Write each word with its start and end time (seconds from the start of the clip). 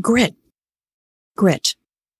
Grit. 0.00 0.34
Grit 1.36 1.74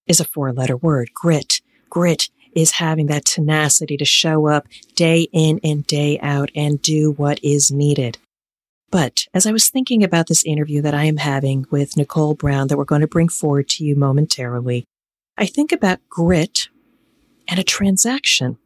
is 0.07 0.21
a 0.21 0.25
four 0.25 0.53
letter 0.53 0.77
word. 0.77 1.11
Grit. 1.15 1.61
Grit 1.89 2.29
is 2.53 2.73
having 2.73 3.07
that 3.07 3.25
tenacity 3.25 3.97
to 3.97 4.05
show 4.05 4.49
up 4.49 4.67
day 4.95 5.29
in 5.33 5.61
and 5.63 5.87
day 5.87 6.19
out 6.21 6.51
and 6.55 6.83
do 6.83 7.13
what 7.13 7.39
is 7.43 7.71
needed. 7.71 8.19
But 8.91 9.27
as 9.33 9.47
I 9.47 9.53
was 9.53 9.69
thinking 9.69 10.03
about 10.03 10.27
this 10.27 10.45
interview 10.45 10.83
that 10.83 10.95
I 10.95 11.05
am 11.05 11.19
having 11.19 11.65
with 11.71 11.97
Nicole 11.97 12.35
Brown 12.35 12.67
that 12.69 12.77
we're 12.77 12.85
going 12.85 13.03
to 13.03 13.07
bring 13.07 13.29
forward 13.29 13.69
to 13.71 13.85
you 13.85 13.95
momentarily, 13.95 14.85
I 15.39 15.47
think 15.47 15.71
about 15.71 16.01
grit 16.09 16.69
and 17.47 17.61
a 17.61 17.65
transaction 17.65 18.59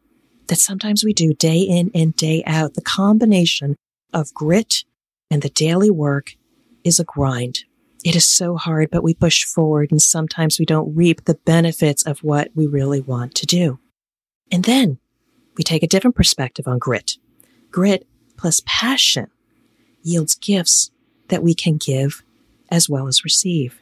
that 0.47 0.57
sometimes 0.57 1.03
we 1.03 1.13
do 1.13 1.33
day 1.33 1.59
in 1.59 1.91
and 1.93 2.15
day 2.15 2.43
out. 2.47 2.73
The 2.73 2.81
combination 2.81 3.75
of 4.13 4.33
grit 4.33 4.83
and 5.29 5.43
the 5.43 5.49
daily 5.49 5.91
work 5.91 6.33
is 6.83 6.99
a 6.99 7.03
grind. 7.03 7.65
It 8.05 8.15
is 8.15 8.27
so 8.27 8.55
hard, 8.55 8.91
but 8.91 9.03
we 9.03 9.15
push 9.15 9.43
forward 9.43 9.89
and 9.89 9.99
sometimes 9.99 10.59
we 10.59 10.65
don't 10.65 10.95
reap 10.95 11.25
the 11.25 11.39
benefits 11.43 12.03
of 12.03 12.19
what 12.19 12.51
we 12.53 12.67
really 12.67 13.01
want 13.01 13.33
to 13.33 13.47
do. 13.47 13.79
And 14.51 14.63
then 14.63 14.99
we 15.57 15.63
take 15.63 15.81
a 15.81 15.87
different 15.87 16.15
perspective 16.15 16.67
on 16.67 16.77
grit. 16.77 17.17
Grit 17.71 18.07
plus 18.37 18.61
passion 18.67 19.31
yields 20.03 20.35
gifts 20.35 20.91
that 21.29 21.41
we 21.41 21.55
can 21.55 21.77
give 21.77 22.21
as 22.69 22.87
well 22.87 23.07
as 23.07 23.23
receive. 23.23 23.81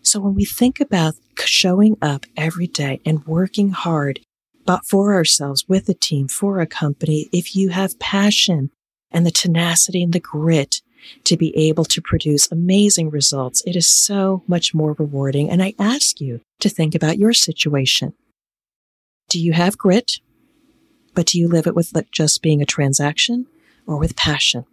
So 0.00 0.20
when 0.20 0.36
we 0.36 0.44
think 0.44 0.78
about 0.78 1.14
showing 1.44 1.96
up 2.00 2.26
every 2.36 2.68
day 2.68 3.00
and 3.04 3.26
working 3.26 3.70
hard 3.70 4.20
but 4.64 4.86
for 4.86 5.12
ourselves 5.12 5.68
with 5.68 5.88
a 5.88 5.94
team, 5.94 6.28
for 6.28 6.60
a 6.60 6.66
company, 6.68 7.28
if 7.32 7.56
you 7.56 7.70
have 7.70 7.98
passion 7.98 8.70
and 9.10 9.26
the 9.26 9.32
tenacity 9.32 10.04
and 10.04 10.12
the 10.12 10.20
grit 10.20 10.82
to 11.24 11.36
be 11.36 11.56
able 11.56 11.84
to 11.86 12.02
produce 12.02 12.50
amazing 12.50 13.10
results. 13.10 13.62
It 13.66 13.76
is 13.76 13.86
so 13.86 14.42
much 14.46 14.74
more 14.74 14.94
rewarding. 14.98 15.50
And 15.50 15.62
I 15.62 15.74
ask 15.78 16.20
you 16.20 16.40
to 16.60 16.68
think 16.68 16.94
about 16.94 17.18
your 17.18 17.32
situation. 17.32 18.14
Do 19.28 19.40
you 19.40 19.52
have 19.52 19.78
grit? 19.78 20.18
But 21.14 21.26
do 21.26 21.38
you 21.38 21.48
live 21.48 21.66
it 21.66 21.74
with 21.74 21.92
just 22.12 22.42
being 22.42 22.62
a 22.62 22.66
transaction 22.66 23.46
or 23.86 23.98
with 23.98 24.16
passion? 24.16 24.64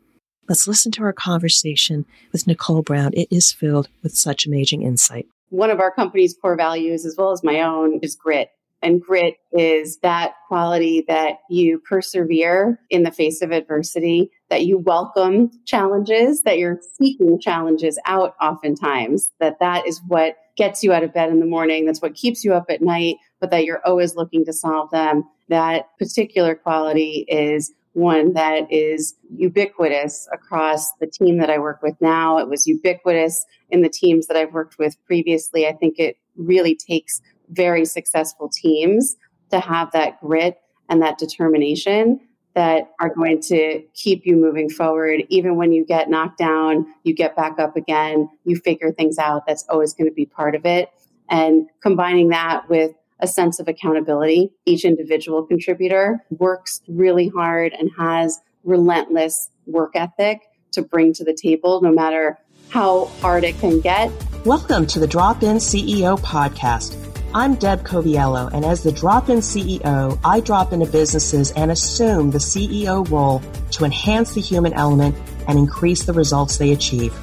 Let's 0.48 0.68
listen 0.68 0.92
to 0.94 1.04
our 1.04 1.14
conversation 1.14 2.06
with 2.32 2.48
Nicole 2.48 2.82
Brown. 2.82 3.12
It 3.14 3.28
is 3.30 3.52
filled 3.52 3.90
with 4.02 4.16
such 4.16 4.46
amazing 4.46 4.82
insight. 4.82 5.28
One 5.50 5.70
of 5.70 5.80
our 5.80 5.92
company's 5.92 6.36
core 6.42 6.56
values, 6.56 7.06
as 7.06 7.16
well 7.18 7.32
as 7.32 7.44
my 7.44 7.62
own, 7.62 8.00
is 8.02 8.16
grit. 8.16 8.50
And 8.82 9.02
grit 9.02 9.36
is 9.52 9.98
that 10.00 10.34
quality 10.48 11.04
that 11.08 11.40
you 11.50 11.80
persevere 11.80 12.80
in 12.90 13.04
the 13.04 13.12
face 13.12 13.42
of 13.42 13.52
adversity, 13.52 14.30
that 14.50 14.66
you 14.66 14.78
welcome 14.78 15.50
challenges, 15.66 16.44
that 16.44 16.60
you're 16.60 16.80
seeking 16.98 17.40
challenges 17.40 17.98
out 18.06 18.36
oftentimes, 18.40 19.32
that 19.40 19.60
that 19.60 19.88
is 19.88 20.02
what 20.08 20.36
gets 20.58 20.84
you 20.84 20.94
out 20.94 21.04
of 21.04 21.14
bed 21.14 21.30
in 21.30 21.40
the 21.40 21.46
morning. 21.46 21.86
That's 21.86 22.02
what 22.02 22.16
keeps 22.16 22.44
you 22.44 22.54
up 22.54 22.66
at 22.70 22.82
night, 22.82 23.18
but 23.40 23.52
that 23.52 23.66
you're 23.66 23.86
always 23.86 24.16
looking 24.16 24.46
to 24.46 24.54
solve 24.54 24.92
them. 24.92 25.24
That 25.50 25.86
particular 25.98 26.56
quality 26.56 27.26
is 27.28 27.74
one 27.94 28.34
that 28.34 28.72
is 28.72 29.16
ubiquitous 29.36 30.28
across 30.32 30.92
the 31.00 31.08
team 31.08 31.40
that 31.40 31.50
I 31.50 31.58
work 31.58 31.82
with 31.82 31.96
now. 32.00 32.38
It 32.38 32.48
was 32.48 32.68
ubiquitous 32.68 33.44
in 33.72 33.82
the 33.82 33.90
teams 33.90 34.28
that 34.28 34.38
I've 34.38 34.54
worked 34.54 34.78
with 34.78 35.04
previously. 35.06 35.68
I 35.68 35.74
think 35.74 35.98
it 35.98 36.18
really 36.36 36.76
takes 36.76 37.22
very 37.50 37.86
successful 37.86 38.50
teams 38.50 39.16
to 39.52 39.60
have 39.60 39.92
that 39.92 40.20
grit 40.22 40.58
and 40.90 41.02
that 41.02 41.18
determination 41.18 42.20
that 42.54 42.92
are 43.00 43.14
going 43.14 43.40
to 43.40 43.84
keep 43.94 44.26
you 44.26 44.36
moving 44.36 44.70
forward. 44.70 45.22
Even 45.30 45.58
when 45.58 45.72
you 45.72 45.86
get 45.86 46.10
knocked 46.10 46.40
down, 46.40 46.88
you 47.04 47.14
get 47.14 47.36
back 47.36 47.60
up 47.60 47.76
again, 47.76 48.28
you 48.46 48.56
figure 48.56 48.92
things 48.92 49.20
out. 49.20 49.46
That's 49.46 49.64
always 49.70 49.94
going 49.94 50.10
to 50.10 50.14
be 50.14 50.26
part 50.26 50.56
of 50.56 50.66
it. 50.66 50.90
And 51.30 51.68
combining 51.82 52.30
that 52.30 52.68
with 52.68 52.94
a 53.20 53.28
sense 53.28 53.60
of 53.60 53.68
accountability, 53.68 54.52
each 54.66 54.86
individual 54.86 55.46
contributor 55.46 56.24
works 56.32 56.82
really 56.88 57.28
hard 57.28 57.74
and 57.74 57.92
has 57.98 58.40
relentless 58.64 59.52
work 59.66 59.92
ethic 59.96 60.42
to 60.72 60.82
bring 60.82 61.14
to 61.14 61.24
the 61.24 61.34
table, 61.34 61.82
no 61.82 61.92
matter 61.92 62.38
how 62.70 63.06
hard 63.22 63.44
it 63.44 63.58
can 63.60 63.80
get. 63.82 64.12
Welcome 64.46 64.88
to 64.88 65.00
the 65.00 65.08
Drop 65.08 65.44
In 65.44 65.58
CEO 65.58 66.20
podcast 66.20 67.07
I'm 67.34 67.56
Deb 67.56 67.84
Coviello, 67.84 68.50
and 68.54 68.64
as 68.64 68.84
the 68.84 68.92
drop 68.92 69.28
in 69.28 69.40
CEO, 69.40 70.18
I 70.24 70.40
drop 70.40 70.72
into 70.72 70.86
businesses 70.86 71.52
and 71.52 71.70
assume 71.70 72.32
the 72.32 72.38
CEO 72.38 73.08
role 73.12 73.42
to 73.72 73.84
enhance 73.84 74.34
the 74.34 74.40
human 74.40 74.72
element 74.74 75.14
and 75.48 75.60
increase 75.60 76.06
the 76.06 76.14
results 76.14 76.58
they 76.58 76.72
achieve. 76.72 77.14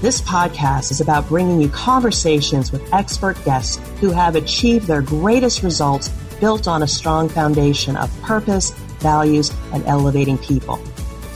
This 0.00 0.20
podcast 0.20 0.92
is 0.92 1.00
about 1.00 1.28
bringing 1.28 1.60
you 1.60 1.68
conversations 1.70 2.70
with 2.70 2.94
expert 2.94 3.36
guests 3.44 3.80
who 3.98 4.10
have 4.12 4.36
achieved 4.36 4.86
their 4.86 5.02
greatest 5.02 5.64
results 5.64 6.08
built 6.38 6.68
on 6.68 6.84
a 6.84 6.88
strong 6.88 7.28
foundation 7.28 7.96
of 7.96 8.22
purpose, 8.22 8.70
values, 9.00 9.52
and 9.72 9.84
elevating 9.86 10.38
people. 10.38 10.80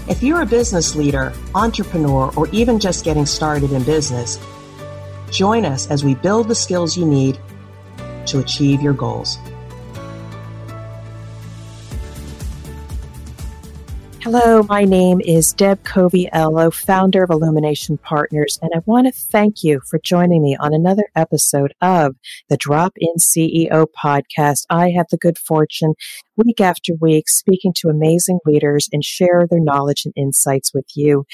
If 0.08 0.22
you're 0.22 0.42
a 0.42 0.46
business 0.46 0.94
leader, 0.94 1.32
entrepreneur, 1.56 2.32
or 2.36 2.46
even 2.48 2.78
just 2.78 3.04
getting 3.04 3.26
started 3.26 3.72
in 3.72 3.82
business, 3.82 4.38
Join 5.32 5.64
us 5.64 5.90
as 5.90 6.04
we 6.04 6.14
build 6.14 6.46
the 6.46 6.54
skills 6.54 6.94
you 6.94 7.06
need 7.06 7.38
to 8.26 8.38
achieve 8.38 8.82
your 8.82 8.92
goals. 8.92 9.38
Hello, 14.20 14.62
my 14.62 14.84
name 14.84 15.22
is 15.22 15.54
Deb 15.54 15.82
Coviello, 15.84 16.72
founder 16.72 17.24
of 17.24 17.30
Illumination 17.30 17.96
Partners, 17.96 18.58
and 18.60 18.70
I 18.74 18.80
want 18.84 19.06
to 19.06 19.12
thank 19.12 19.64
you 19.64 19.80
for 19.88 19.98
joining 20.04 20.42
me 20.42 20.54
on 20.60 20.74
another 20.74 21.04
episode 21.16 21.72
of 21.80 22.14
the 22.50 22.58
Drop 22.58 22.92
In 22.98 23.14
CEO 23.18 23.86
podcast. 24.04 24.66
I 24.68 24.90
have 24.90 25.06
the 25.10 25.16
good 25.16 25.38
fortune 25.38 25.94
week 26.36 26.60
after 26.60 26.92
week 27.00 27.30
speaking 27.30 27.72
to 27.78 27.88
amazing 27.88 28.38
leaders 28.44 28.88
and 28.92 29.02
share 29.02 29.46
their 29.50 29.60
knowledge 29.60 30.04
and 30.04 30.12
insights 30.14 30.72
with 30.74 30.86
you. 30.94 31.24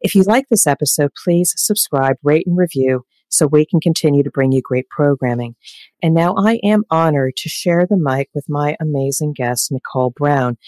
If 0.00 0.16
you 0.16 0.22
like 0.24 0.46
this 0.50 0.66
episode, 0.66 1.12
please 1.24 1.54
subscribe, 1.56 2.16
rate, 2.22 2.46
and 2.46 2.58
review 2.58 3.04
so 3.34 3.46
we 3.46 3.66
can 3.66 3.80
continue 3.80 4.22
to 4.22 4.30
bring 4.30 4.52
you 4.52 4.62
great 4.62 4.88
programming. 4.88 5.54
And 6.04 6.12
now 6.12 6.34
I 6.36 6.60
am 6.62 6.84
honored 6.90 7.34
to 7.38 7.48
share 7.48 7.86
the 7.88 7.96
mic 7.96 8.28
with 8.34 8.44
my 8.46 8.76
amazing 8.78 9.32
guest, 9.32 9.72
Nicole 9.72 10.10
Brown. 10.10 10.58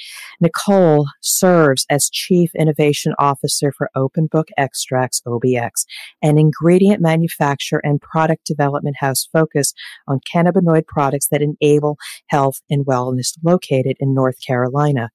Nicole 0.40 1.08
serves 1.20 1.84
as 1.90 2.08
Chief 2.08 2.54
Innovation 2.54 3.12
Officer 3.18 3.70
for 3.70 3.90
Open 3.94 4.28
Book 4.28 4.48
Extracts, 4.56 5.20
OBX, 5.26 5.84
an 6.22 6.38
ingredient 6.38 7.02
manufacturer 7.02 7.82
and 7.84 8.00
product 8.00 8.46
development 8.46 8.96
house 9.00 9.28
focused 9.30 9.76
on 10.08 10.20
cannabinoid 10.20 10.86
products 10.86 11.28
that 11.30 11.42
enable 11.42 11.98
health 12.28 12.62
and 12.70 12.86
wellness 12.86 13.36
located 13.44 13.98
in 14.00 14.14
North 14.14 14.36
Carolina. 14.40 15.10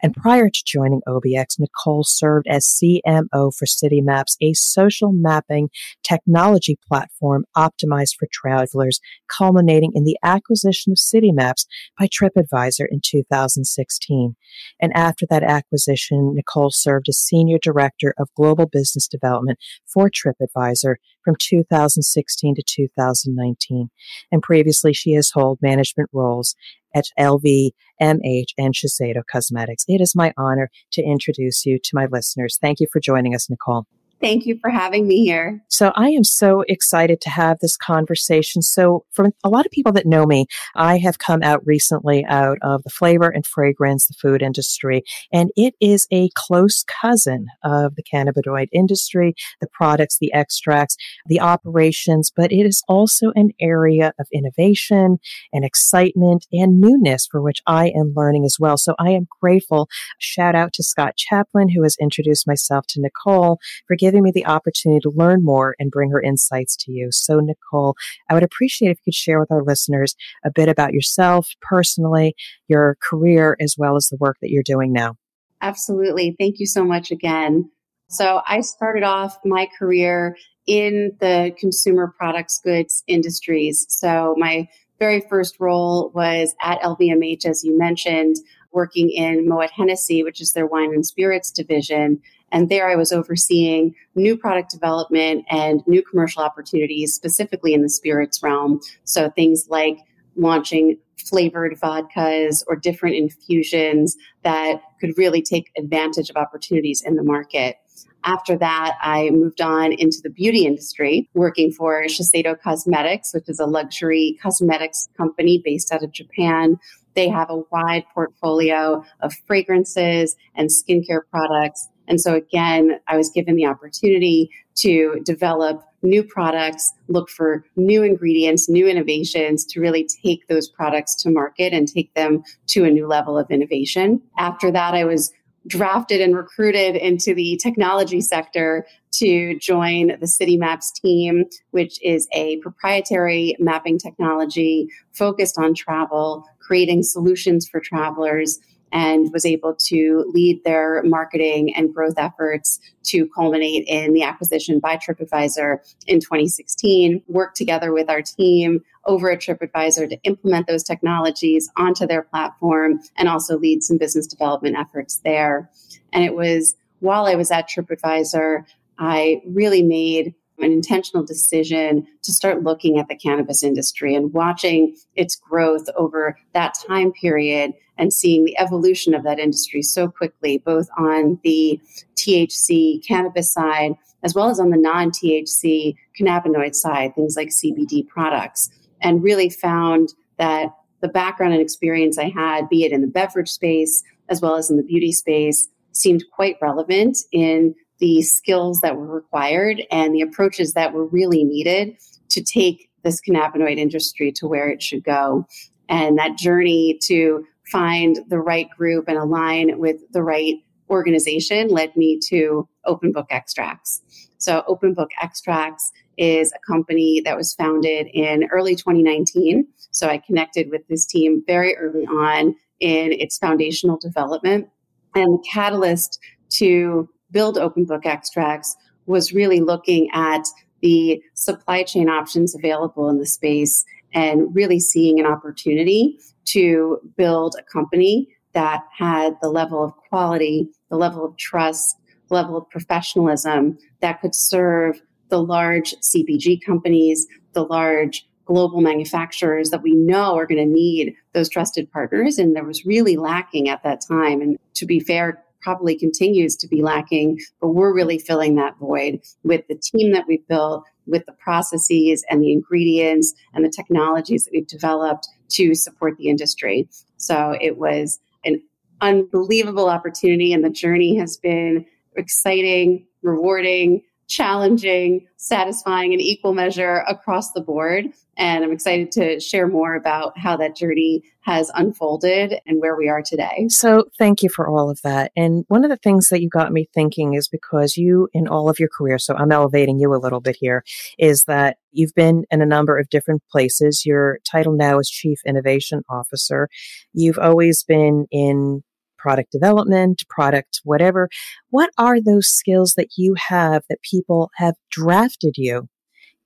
And 0.00 0.14
prior 0.14 0.48
to 0.48 0.62
joining 0.64 1.00
OBX, 1.08 1.58
Nicole 1.58 2.04
served 2.04 2.46
as 2.48 2.66
CMO 2.66 3.52
for 3.52 3.66
Citymaps, 3.66 4.36
a 4.40 4.54
social 4.54 5.12
mapping 5.12 5.70
technology 6.04 6.78
platform 6.86 7.44
optimized 7.56 8.14
for 8.18 8.28
travelers, 8.32 9.00
culminating 9.28 9.57
in 9.94 10.04
the 10.04 10.18
acquisition 10.22 10.92
of 10.92 10.98
Citymaps 10.98 11.66
by 11.98 12.06
TripAdvisor 12.06 12.86
in 12.90 13.00
2016. 13.04 14.36
And 14.80 14.92
after 14.96 15.26
that 15.30 15.42
acquisition, 15.42 16.34
Nicole 16.34 16.70
served 16.70 17.08
as 17.08 17.18
Senior 17.18 17.58
Director 17.60 18.14
of 18.18 18.28
Global 18.34 18.66
Business 18.66 19.08
Development 19.08 19.58
for 19.86 20.10
TripAdvisor 20.10 20.96
from 21.24 21.36
2016 21.40 22.54
to 22.54 22.62
2019. 22.66 23.90
And 24.32 24.42
previously, 24.42 24.92
she 24.92 25.12
has 25.12 25.30
held 25.34 25.58
management 25.60 26.10
roles 26.12 26.54
at 26.94 27.06
LV, 27.18 27.70
MH, 28.00 28.48
and 28.56 28.74
Shiseido 28.74 29.22
Cosmetics. 29.30 29.84
It 29.88 30.00
is 30.00 30.14
my 30.16 30.32
honor 30.36 30.70
to 30.92 31.02
introduce 31.02 31.66
you 31.66 31.78
to 31.82 31.90
my 31.92 32.06
listeners. 32.10 32.58
Thank 32.60 32.80
you 32.80 32.86
for 32.92 33.00
joining 33.00 33.34
us, 33.34 33.50
Nicole. 33.50 33.86
Thank 34.20 34.46
you 34.46 34.58
for 34.60 34.68
having 34.68 35.06
me 35.06 35.22
here. 35.22 35.62
So 35.68 35.92
I 35.94 36.08
am 36.08 36.24
so 36.24 36.64
excited 36.66 37.20
to 37.20 37.30
have 37.30 37.58
this 37.60 37.76
conversation. 37.76 38.62
So 38.62 39.04
for 39.12 39.30
a 39.44 39.48
lot 39.48 39.64
of 39.64 39.70
people 39.70 39.92
that 39.92 40.06
know 40.06 40.26
me, 40.26 40.46
I 40.74 40.98
have 40.98 41.20
come 41.20 41.40
out 41.44 41.64
recently 41.64 42.24
out 42.24 42.58
of 42.60 42.82
the 42.82 42.90
flavor 42.90 43.28
and 43.28 43.46
fragrance, 43.46 44.08
the 44.08 44.14
food 44.20 44.42
industry, 44.42 45.04
and 45.32 45.50
it 45.56 45.74
is 45.80 46.08
a 46.10 46.30
close 46.34 46.84
cousin 46.84 47.46
of 47.62 47.94
the 47.94 48.02
cannabinoid 48.02 48.66
industry, 48.72 49.34
the 49.60 49.68
products, 49.68 50.18
the 50.18 50.32
extracts, 50.32 50.96
the 51.26 51.40
operations, 51.40 52.32
but 52.34 52.50
it 52.50 52.66
is 52.66 52.82
also 52.88 53.30
an 53.36 53.50
area 53.60 54.12
of 54.18 54.26
innovation 54.32 55.18
and 55.52 55.64
excitement 55.64 56.46
and 56.52 56.80
newness 56.80 57.28
for 57.30 57.40
which 57.40 57.62
I 57.68 57.90
am 57.90 58.14
learning 58.16 58.44
as 58.44 58.56
well. 58.58 58.78
So 58.78 58.96
I 58.98 59.10
am 59.10 59.28
grateful. 59.40 59.88
Shout 60.18 60.56
out 60.56 60.72
to 60.72 60.82
Scott 60.82 61.16
Chaplin, 61.16 61.68
who 61.68 61.84
has 61.84 61.96
introduced 62.00 62.48
myself 62.48 62.84
to 62.88 63.00
Nicole 63.00 63.60
for 63.86 63.94
giving 63.94 64.07
giving 64.08 64.22
me 64.22 64.30
the 64.30 64.46
opportunity 64.46 65.00
to 65.00 65.10
learn 65.10 65.44
more 65.44 65.74
and 65.78 65.90
bring 65.90 66.10
her 66.10 66.20
insights 66.20 66.76
to 66.76 66.90
you. 66.92 67.08
So, 67.10 67.40
Nicole, 67.40 67.94
I 68.30 68.34
would 68.34 68.42
appreciate 68.42 68.90
if 68.90 68.98
you 68.98 69.12
could 69.12 69.14
share 69.14 69.38
with 69.38 69.52
our 69.52 69.62
listeners 69.62 70.16
a 70.46 70.50
bit 70.50 70.70
about 70.70 70.94
yourself 70.94 71.50
personally, 71.60 72.34
your 72.68 72.96
career, 73.02 73.56
as 73.60 73.74
well 73.76 73.96
as 73.96 74.08
the 74.08 74.16
work 74.18 74.38
that 74.40 74.50
you're 74.50 74.62
doing 74.62 74.92
now. 74.92 75.16
Absolutely. 75.60 76.34
Thank 76.38 76.58
you 76.58 76.66
so 76.66 76.84
much 76.84 77.10
again. 77.10 77.70
So, 78.08 78.40
I 78.48 78.62
started 78.62 79.02
off 79.02 79.36
my 79.44 79.68
career 79.78 80.36
in 80.66 81.12
the 81.20 81.52
consumer 81.58 82.14
products 82.16 82.60
goods 82.64 83.02
industries. 83.06 83.86
So 83.88 84.34
my 84.38 84.68
very 84.98 85.20
first 85.28 85.58
role 85.58 86.10
was 86.14 86.54
at 86.60 86.80
LVMH, 86.82 87.46
as 87.46 87.64
you 87.64 87.76
mentioned, 87.76 88.36
working 88.72 89.10
in 89.10 89.48
Moet 89.48 89.70
Hennessy, 89.70 90.22
which 90.22 90.40
is 90.40 90.52
their 90.52 90.66
wine 90.66 90.92
and 90.92 91.06
spirits 91.06 91.50
division. 91.50 92.20
And 92.52 92.68
there 92.68 92.88
I 92.88 92.96
was 92.96 93.12
overseeing 93.12 93.94
new 94.14 94.36
product 94.36 94.70
development 94.70 95.44
and 95.50 95.82
new 95.86 96.02
commercial 96.02 96.42
opportunities, 96.42 97.14
specifically 97.14 97.74
in 97.74 97.82
the 97.82 97.90
spirits 97.90 98.42
realm. 98.42 98.80
So 99.04 99.30
things 99.30 99.66
like 99.68 99.98
launching 100.36 100.98
flavored 101.16 101.78
vodkas 101.80 102.62
or 102.66 102.76
different 102.76 103.16
infusions 103.16 104.16
that 104.42 104.80
could 105.00 105.16
really 105.18 105.42
take 105.42 105.70
advantage 105.76 106.30
of 106.30 106.36
opportunities 106.36 107.02
in 107.02 107.16
the 107.16 107.22
market. 107.22 107.76
After 108.24 108.56
that, 108.58 108.96
I 109.00 109.30
moved 109.30 109.60
on 109.60 109.92
into 109.92 110.18
the 110.22 110.30
beauty 110.30 110.66
industry, 110.66 111.28
working 111.34 111.70
for 111.70 112.04
Shiseido 112.04 112.60
Cosmetics, 112.60 113.32
which 113.32 113.48
is 113.48 113.60
a 113.60 113.66
luxury 113.66 114.38
cosmetics 114.42 115.08
company 115.16 115.62
based 115.64 115.92
out 115.92 116.02
of 116.02 116.12
Japan. 116.12 116.78
They 117.14 117.28
have 117.28 117.48
a 117.50 117.62
wide 117.70 118.04
portfolio 118.12 119.04
of 119.20 119.32
fragrances 119.46 120.36
and 120.54 120.68
skincare 120.68 121.22
products. 121.30 121.88
And 122.08 122.20
so, 122.20 122.34
again, 122.34 122.98
I 123.06 123.16
was 123.16 123.30
given 123.30 123.54
the 123.54 123.66
opportunity 123.66 124.50
to 124.76 125.20
develop 125.24 125.82
new 126.02 126.22
products, 126.22 126.92
look 127.08 127.28
for 127.28 127.64
new 127.76 128.02
ingredients, 128.02 128.68
new 128.68 128.86
innovations 128.86 129.64
to 129.66 129.80
really 129.80 130.08
take 130.24 130.46
those 130.48 130.68
products 130.68 131.14
to 131.22 131.30
market 131.30 131.72
and 131.72 131.88
take 131.88 132.12
them 132.14 132.42
to 132.68 132.84
a 132.84 132.90
new 132.90 133.06
level 133.06 133.36
of 133.36 133.50
innovation. 133.50 134.22
After 134.38 134.70
that, 134.70 134.94
I 134.94 135.04
was 135.04 135.32
drafted 135.66 136.20
and 136.20 136.34
recruited 136.36 136.96
into 136.96 137.34
the 137.34 137.58
technology 137.62 138.20
sector 138.20 138.86
to 139.10 139.58
join 139.58 140.08
the 140.20 140.26
Citymaps 140.26 140.92
team, 140.94 141.44
which 141.72 142.02
is 142.02 142.28
a 142.32 142.56
proprietary 142.58 143.54
mapping 143.58 143.98
technology 143.98 144.88
focused 145.12 145.58
on 145.58 145.74
travel, 145.74 146.44
creating 146.60 147.02
solutions 147.02 147.68
for 147.68 147.80
travelers 147.80 148.58
and 148.92 149.32
was 149.32 149.44
able 149.44 149.74
to 149.74 150.24
lead 150.34 150.62
their 150.64 151.02
marketing 151.04 151.74
and 151.74 151.94
growth 151.94 152.14
efforts 152.16 152.80
to 153.04 153.28
culminate 153.34 153.84
in 153.86 154.12
the 154.12 154.22
acquisition 154.22 154.78
by 154.80 154.96
TripAdvisor 154.96 155.78
in 156.06 156.20
2016. 156.20 157.22
Worked 157.28 157.56
together 157.56 157.92
with 157.92 158.08
our 158.08 158.22
team 158.22 158.82
over 159.06 159.30
at 159.30 159.40
TripAdvisor 159.40 160.08
to 160.08 160.22
implement 160.22 160.66
those 160.66 160.82
technologies 160.82 161.70
onto 161.76 162.06
their 162.06 162.22
platform 162.22 163.00
and 163.16 163.28
also 163.28 163.58
lead 163.58 163.82
some 163.82 163.98
business 163.98 164.26
development 164.26 164.76
efforts 164.78 165.20
there. 165.24 165.70
And 166.12 166.24
it 166.24 166.34
was 166.34 166.76
while 167.00 167.26
I 167.26 167.34
was 167.34 167.50
at 167.50 167.68
TripAdvisor, 167.68 168.64
I 168.98 169.40
really 169.46 169.82
made 169.82 170.34
an 170.58 170.72
intentional 170.72 171.24
decision 171.24 172.06
to 172.22 172.32
start 172.32 172.64
looking 172.64 172.98
at 172.98 173.08
the 173.08 173.16
cannabis 173.16 173.62
industry 173.62 174.14
and 174.14 174.32
watching 174.32 174.96
its 175.14 175.36
growth 175.36 175.86
over 175.96 176.36
that 176.52 176.74
time 176.86 177.12
period 177.12 177.72
and 177.98 178.12
seeing 178.12 178.44
the 178.44 178.58
evolution 178.58 179.14
of 179.14 179.24
that 179.24 179.38
industry 179.38 179.82
so 179.82 180.08
quickly, 180.08 180.58
both 180.58 180.88
on 180.96 181.38
the 181.42 181.80
THC 182.16 183.04
cannabis 183.06 183.52
side 183.52 183.94
as 184.22 184.34
well 184.34 184.48
as 184.48 184.58
on 184.58 184.70
the 184.70 184.76
non 184.76 185.10
THC 185.10 185.94
cannabinoid 186.18 186.74
side, 186.74 187.14
things 187.14 187.36
like 187.36 187.48
CBD 187.48 188.06
products, 188.06 188.70
and 189.00 189.22
really 189.22 189.48
found 189.48 190.14
that 190.38 190.70
the 191.00 191.08
background 191.08 191.52
and 191.52 191.62
experience 191.62 192.18
I 192.18 192.28
had, 192.28 192.68
be 192.68 192.84
it 192.84 192.92
in 192.92 193.00
the 193.00 193.06
beverage 193.06 193.50
space 193.50 194.02
as 194.28 194.40
well 194.40 194.56
as 194.56 194.70
in 194.70 194.76
the 194.76 194.82
beauty 194.82 195.12
space, 195.12 195.68
seemed 195.92 196.24
quite 196.32 196.56
relevant 196.60 197.18
in 197.32 197.74
the 197.98 198.22
skills 198.22 198.80
that 198.80 198.96
were 198.96 199.06
required 199.06 199.82
and 199.90 200.14
the 200.14 200.20
approaches 200.20 200.74
that 200.74 200.92
were 200.92 201.06
really 201.06 201.44
needed 201.44 201.96
to 202.30 202.42
take 202.42 202.90
this 203.02 203.20
cannabinoid 203.20 203.78
industry 203.78 204.30
to 204.32 204.46
where 204.46 204.68
it 204.68 204.82
should 204.82 205.02
go. 205.02 205.46
And 205.88 206.18
that 206.18 206.36
journey 206.36 206.98
to 207.04 207.44
find 207.70 208.18
the 208.28 208.38
right 208.38 208.68
group 208.70 209.06
and 209.08 209.18
align 209.18 209.78
with 209.78 209.96
the 210.12 210.22
right 210.22 210.56
organization 210.90 211.68
led 211.68 211.94
me 211.96 212.18
to 212.28 212.68
Open 212.86 213.12
Book 213.12 213.26
Extracts. 213.30 214.02
So, 214.38 214.62
Open 214.66 214.94
Book 214.94 215.10
Extracts 215.22 215.90
is 216.16 216.52
a 216.52 216.58
company 216.66 217.20
that 217.24 217.36
was 217.36 217.54
founded 217.54 218.08
in 218.12 218.48
early 218.52 218.74
2019. 218.74 219.66
So, 219.90 220.08
I 220.08 220.18
connected 220.18 220.70
with 220.70 220.86
this 220.88 221.06
team 221.06 221.42
very 221.46 221.76
early 221.76 222.06
on 222.06 222.54
in 222.80 223.12
its 223.12 223.38
foundational 223.38 223.98
development. 223.98 224.68
And 225.14 225.38
the 225.38 225.44
catalyst 225.50 226.20
to 226.50 227.08
build 227.30 227.58
open 227.58 227.84
book 227.84 228.06
extracts 228.06 228.76
was 229.06 229.32
really 229.32 229.60
looking 229.60 230.08
at 230.12 230.46
the 230.80 231.20
supply 231.34 231.82
chain 231.82 232.08
options 232.08 232.54
available 232.54 233.08
in 233.08 233.18
the 233.18 233.26
space 233.26 233.84
and 234.12 234.54
really 234.54 234.80
seeing 234.80 235.20
an 235.20 235.26
opportunity 235.26 236.18
to 236.46 236.98
build 237.16 237.56
a 237.58 237.62
company 237.62 238.28
that 238.52 238.82
had 238.96 239.36
the 239.42 239.50
level 239.50 239.84
of 239.84 239.94
quality, 240.08 240.68
the 240.90 240.96
level 240.96 241.24
of 241.24 241.36
trust, 241.36 241.96
level 242.30 242.56
of 242.56 242.68
professionalism 242.70 243.78
that 244.00 244.20
could 244.20 244.34
serve 244.34 245.00
the 245.28 245.42
large 245.42 245.94
CPG 246.00 246.64
companies, 246.64 247.26
the 247.52 247.64
large 247.64 248.26
global 248.46 248.80
manufacturers 248.80 249.70
that 249.70 249.82
we 249.82 249.94
know 249.94 250.34
are 250.36 250.46
going 250.46 250.58
to 250.58 250.72
need 250.72 251.14
those 251.34 251.50
trusted 251.50 251.90
partners. 251.92 252.38
And 252.38 252.56
there 252.56 252.64
was 252.64 252.86
really 252.86 253.16
lacking 253.16 253.68
at 253.68 253.82
that 253.82 254.00
time. 254.00 254.40
And 254.40 254.58
to 254.74 254.86
be 254.86 255.00
fair, 255.00 255.44
probably 255.68 255.98
continues 255.98 256.56
to 256.56 256.66
be 256.66 256.80
lacking, 256.80 257.38
but 257.60 257.68
we're 257.68 257.92
really 257.94 258.18
filling 258.18 258.54
that 258.54 258.74
void 258.78 259.20
with 259.42 259.60
the 259.68 259.74
team 259.74 260.12
that 260.12 260.24
we've 260.26 260.48
built, 260.48 260.82
with 261.06 261.26
the 261.26 261.32
processes 261.32 262.24
and 262.30 262.40
the 262.40 262.50
ingredients 262.52 263.34
and 263.52 263.66
the 263.66 263.68
technologies 263.68 264.46
that 264.46 264.50
we've 264.54 264.66
developed 264.66 265.28
to 265.50 265.74
support 265.74 266.16
the 266.16 266.30
industry. 266.30 266.88
So 267.18 267.54
it 267.60 267.76
was 267.76 268.18
an 268.46 268.62
unbelievable 269.02 269.90
opportunity, 269.90 270.54
and 270.54 270.64
the 270.64 270.70
journey 270.70 271.18
has 271.18 271.36
been 271.36 271.84
exciting, 272.16 273.06
rewarding, 273.20 274.00
challenging, 274.28 275.26
satisfying 275.36 276.12
in 276.12 276.20
equal 276.20 276.54
measure 276.54 277.02
across 277.08 277.52
the 277.52 277.60
board. 277.60 278.06
And 278.36 278.62
I'm 278.62 278.70
excited 278.70 279.10
to 279.12 279.40
share 279.40 279.66
more 279.66 279.96
about 279.96 280.38
how 280.38 280.56
that 280.58 280.76
journey 280.76 281.24
has 281.40 281.70
unfolded 281.74 282.60
and 282.66 282.80
where 282.80 282.94
we 282.94 283.08
are 283.08 283.22
today. 283.22 283.66
So, 283.68 284.04
thank 284.16 284.42
you 284.42 284.48
for 284.48 284.68
all 284.68 284.90
of 284.90 285.00
that. 285.02 285.32
And 285.34 285.64
one 285.68 285.82
of 285.82 285.90
the 285.90 285.96
things 285.96 286.28
that 286.28 286.40
you 286.40 286.48
got 286.48 286.70
me 286.70 286.88
thinking 286.94 287.34
is 287.34 287.48
because 287.48 287.96
you, 287.96 288.28
in 288.32 288.46
all 288.46 288.68
of 288.68 288.78
your 288.78 288.90
career, 288.90 289.18
so 289.18 289.34
I'm 289.34 289.50
elevating 289.50 289.98
you 289.98 290.14
a 290.14 290.20
little 290.22 290.40
bit 290.40 290.56
here, 290.60 290.84
is 291.18 291.44
that 291.44 291.78
you've 291.90 292.14
been 292.14 292.44
in 292.50 292.62
a 292.62 292.66
number 292.66 292.96
of 292.96 293.08
different 293.08 293.42
places. 293.50 294.04
Your 294.06 294.38
title 294.48 294.74
now 294.74 294.98
is 294.98 295.10
Chief 295.10 295.38
Innovation 295.44 296.02
Officer. 296.08 296.68
You've 297.12 297.38
always 297.38 297.82
been 297.82 298.26
in 298.30 298.84
product 299.18 299.52
development, 299.52 300.24
product 300.28 300.80
whatever. 300.84 301.28
What 301.70 301.90
are 301.98 302.20
those 302.20 302.48
skills 302.48 302.94
that 302.96 303.08
you 303.16 303.34
have 303.48 303.82
that 303.88 304.02
people 304.02 304.50
have 304.56 304.74
drafted 304.90 305.54
you 305.56 305.88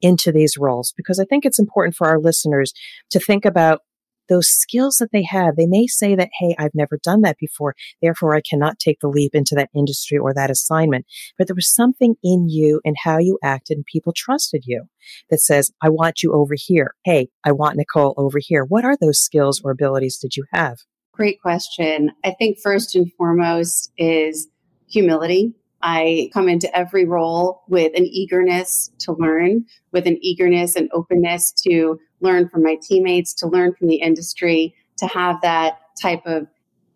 into 0.00 0.32
these 0.32 0.56
roles? 0.58 0.92
Because 0.96 1.20
I 1.20 1.24
think 1.24 1.44
it's 1.44 1.58
important 1.60 1.94
for 1.96 2.08
our 2.08 2.18
listeners 2.18 2.72
to 3.10 3.20
think 3.20 3.44
about 3.44 3.80
those 4.28 4.48
skills 4.48 4.96
that 4.96 5.10
they 5.12 5.24
have. 5.24 5.56
They 5.56 5.66
may 5.66 5.86
say 5.86 6.14
that, 6.14 6.30
Hey, 6.40 6.54
I've 6.58 6.74
never 6.74 6.98
done 7.02 7.22
that 7.22 7.38
before. 7.38 7.74
Therefore, 8.00 8.34
I 8.34 8.40
cannot 8.40 8.78
take 8.78 9.00
the 9.00 9.08
leap 9.08 9.34
into 9.34 9.54
that 9.56 9.70
industry 9.74 10.18
or 10.18 10.32
that 10.32 10.50
assignment. 10.50 11.06
But 11.36 11.48
there 11.48 11.56
was 11.56 11.72
something 11.72 12.14
in 12.22 12.48
you 12.48 12.80
and 12.84 12.96
how 13.04 13.18
you 13.18 13.38
acted 13.42 13.76
and 13.76 13.84
people 13.84 14.12
trusted 14.16 14.64
you 14.66 14.84
that 15.30 15.40
says, 15.40 15.72
I 15.82 15.88
want 15.90 16.22
you 16.22 16.32
over 16.32 16.54
here. 16.56 16.94
Hey, 17.04 17.28
I 17.44 17.52
want 17.52 17.76
Nicole 17.76 18.14
over 18.16 18.38
here. 18.40 18.64
What 18.64 18.84
are 18.84 18.96
those 18.96 19.20
skills 19.20 19.60
or 19.62 19.70
abilities 19.70 20.18
did 20.18 20.36
you 20.36 20.44
have? 20.52 20.78
Great 21.12 21.40
question. 21.42 22.10
I 22.24 22.30
think 22.32 22.58
first 22.58 22.94
and 22.94 23.12
foremost 23.12 23.92
is 23.98 24.48
humility. 24.88 25.54
I 25.82 26.30
come 26.32 26.48
into 26.48 26.74
every 26.76 27.04
role 27.04 27.62
with 27.68 27.92
an 27.94 28.06
eagerness 28.06 28.90
to 29.00 29.12
learn, 29.12 29.66
with 29.92 30.06
an 30.06 30.18
eagerness 30.22 30.74
and 30.74 30.88
openness 30.92 31.52
to 31.66 31.98
learn 32.20 32.48
from 32.48 32.62
my 32.62 32.78
teammates, 32.80 33.34
to 33.34 33.46
learn 33.46 33.74
from 33.74 33.88
the 33.88 33.96
industry, 33.96 34.74
to 34.98 35.06
have 35.06 35.40
that 35.42 35.80
type 36.00 36.22
of 36.24 36.46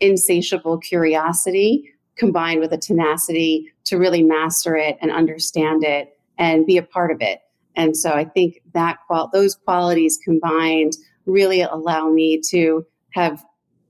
insatiable 0.01 0.79
curiosity 0.79 1.93
combined 2.17 2.61
with 2.61 2.73
a 2.73 2.79
tenacity 2.79 3.71
to 3.85 3.99
really 3.99 4.23
master 4.23 4.77
it 4.77 4.97
and 5.03 5.11
understand 5.11 5.85
it 5.85 6.19
and 6.39 6.65
be 6.65 6.79
a 6.79 6.83
part 6.83 7.11
of 7.11 7.21
it. 7.21 7.41
And 7.75 7.97
so 7.97 8.13
I 8.13 8.25
think 8.25 8.63
that 8.73 8.99
qual- 9.07 9.29
those 9.33 9.55
qualities 9.55 10.19
combined 10.25 10.93
really 11.27 11.61
allow 11.61 12.11
me 12.11 12.41
to 12.51 12.87
have 13.11 13.45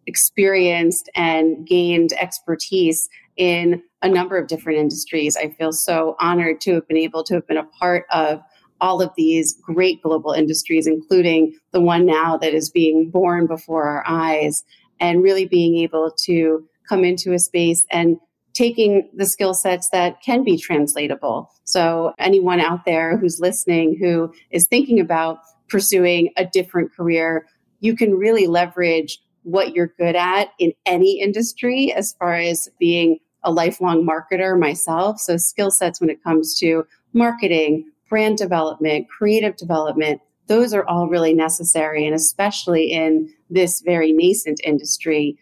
experienced 0.07 1.11
and 1.15 1.67
gained 1.67 2.13
expertise 2.13 3.09
in 3.37 3.83
a 4.03 4.09
number 4.09 4.39
of 4.39 4.49
different 4.49 4.79
industries. 4.79 5.37
I 5.37 5.51
feel 5.51 5.73
so 5.73 6.17
honored 6.21 6.61
to 6.63 6.75
have 6.75 6.89
been 6.89 6.97
able 6.97 7.25
to 7.25 7.35
have 7.35 7.47
been 7.47 7.57
a 7.57 7.65
part 7.65 8.07
of 8.11 8.41
all 8.81 9.01
of 9.01 9.11
these 9.17 9.59
great 9.63 10.03
global 10.03 10.33
industries, 10.33 10.87
including 10.87 11.59
the 11.73 11.81
one 11.81 12.05
now 12.07 12.37
that 12.37 12.55
is 12.55 12.71
being 12.71 13.11
born 13.11 13.47
before 13.47 13.85
our 13.85 14.05
eyes, 14.07 14.65
and 15.01 15.23
really 15.23 15.47
being 15.47 15.77
able 15.79 16.11
to 16.25 16.67
come 16.89 17.05
into 17.05 17.33
a 17.33 17.39
space 17.39 17.85
and 17.91 18.19
taking 18.55 19.09
the 19.15 19.27
skill 19.27 19.53
sets 19.53 19.91
that 19.91 20.23
can 20.23 20.43
be 20.43 20.57
translatable. 20.57 21.51
So, 21.65 22.15
anyone 22.19 22.61
out 22.61 22.85
there 22.87 23.19
who's 23.19 23.41
listening 23.41 23.99
who 24.01 24.33
is 24.51 24.67
thinking 24.67 25.01
about 25.01 25.39
pursuing 25.69 26.31
a 26.37 26.47
different 26.47 26.95
career, 26.95 27.47
you 27.81 27.97
can 27.97 28.15
really 28.15 28.47
leverage 28.47 29.19
what 29.47 29.75
you're 29.75 29.93
good 29.97 30.17
at 30.17 30.49
in 30.59 30.73
any 30.87 31.21
industry 31.21 31.93
as 31.93 32.15
far 32.19 32.35
as 32.35 32.69
being 32.81 33.19
a 33.45 33.53
lifelong 33.53 34.05
marketer 34.05 34.59
myself. 34.59 35.21
So, 35.21 35.37
skill 35.37 35.71
sets 35.71 36.01
when 36.01 36.11
it 36.11 36.23
comes 36.23 36.59
to 36.59 36.85
marketing, 37.13 37.89
brand 38.09 38.39
development, 38.39 39.09
creative 39.09 39.57
development, 39.57 40.21
those 40.49 40.75
are 40.75 40.85
all 40.87 41.09
really 41.09 41.33
necessary. 41.33 42.05
And 42.05 42.15
especially 42.15 42.91
in 42.91 43.33
this 43.49 43.83
very 43.83 44.13
nascent 44.13 44.61
industry, 44.65 45.39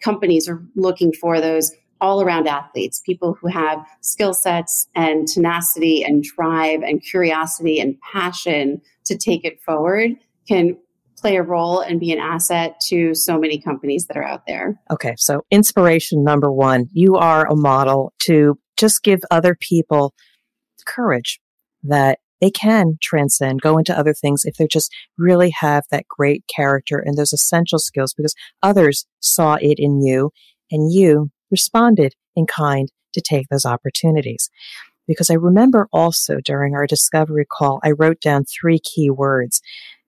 companies 0.00 0.48
are 0.48 0.62
looking 0.76 1.12
for 1.12 1.40
those 1.40 1.72
all 2.00 2.22
around 2.22 2.46
athletes, 2.46 3.02
people 3.04 3.36
who 3.40 3.48
have 3.48 3.84
skill 4.02 4.32
sets 4.32 4.86
and 4.94 5.26
tenacity 5.26 6.04
and 6.04 6.22
drive 6.22 6.82
and 6.82 7.02
curiosity 7.02 7.80
and 7.80 8.00
passion 8.00 8.80
to 9.04 9.18
take 9.18 9.44
it 9.44 9.60
forward 9.60 10.12
can 10.46 10.76
play 11.20 11.36
a 11.36 11.42
role 11.42 11.80
and 11.80 12.00
be 12.00 12.12
an 12.12 12.18
asset 12.18 12.80
to 12.88 13.14
so 13.14 13.38
many 13.38 13.60
companies 13.60 14.06
that 14.06 14.16
are 14.16 14.24
out 14.24 14.46
there. 14.46 14.80
Okay, 14.90 15.14
so 15.16 15.42
inspiration 15.50 16.24
number 16.24 16.50
one, 16.50 16.88
you 16.92 17.16
are 17.16 17.46
a 17.46 17.56
model 17.56 18.12
to 18.20 18.58
just 18.76 19.02
give 19.02 19.20
other 19.30 19.56
people 19.60 20.14
courage 20.86 21.40
that 21.82 22.18
they 22.40 22.50
can 22.50 22.98
transcend, 23.02 23.60
go 23.60 23.78
into 23.78 23.96
other 23.96 24.14
things 24.14 24.44
if 24.44 24.56
they 24.56 24.66
just 24.66 24.92
really 25.16 25.50
have 25.50 25.84
that 25.90 26.06
great 26.08 26.44
character 26.54 26.98
and 26.98 27.16
those 27.16 27.32
essential 27.32 27.78
skills 27.78 28.14
because 28.14 28.34
others 28.62 29.06
saw 29.20 29.54
it 29.60 29.78
in 29.78 30.00
you 30.00 30.30
and 30.70 30.92
you 30.92 31.30
responded 31.50 32.14
in 32.36 32.46
kind 32.46 32.90
to 33.12 33.20
take 33.20 33.48
those 33.48 33.64
opportunities. 33.64 34.50
Because 35.06 35.30
I 35.30 35.34
remember 35.34 35.88
also 35.92 36.38
during 36.44 36.74
our 36.74 36.86
discovery 36.86 37.46
call, 37.50 37.80
I 37.82 37.92
wrote 37.92 38.20
down 38.20 38.44
three 38.44 38.78
key 38.78 39.10
words 39.10 39.60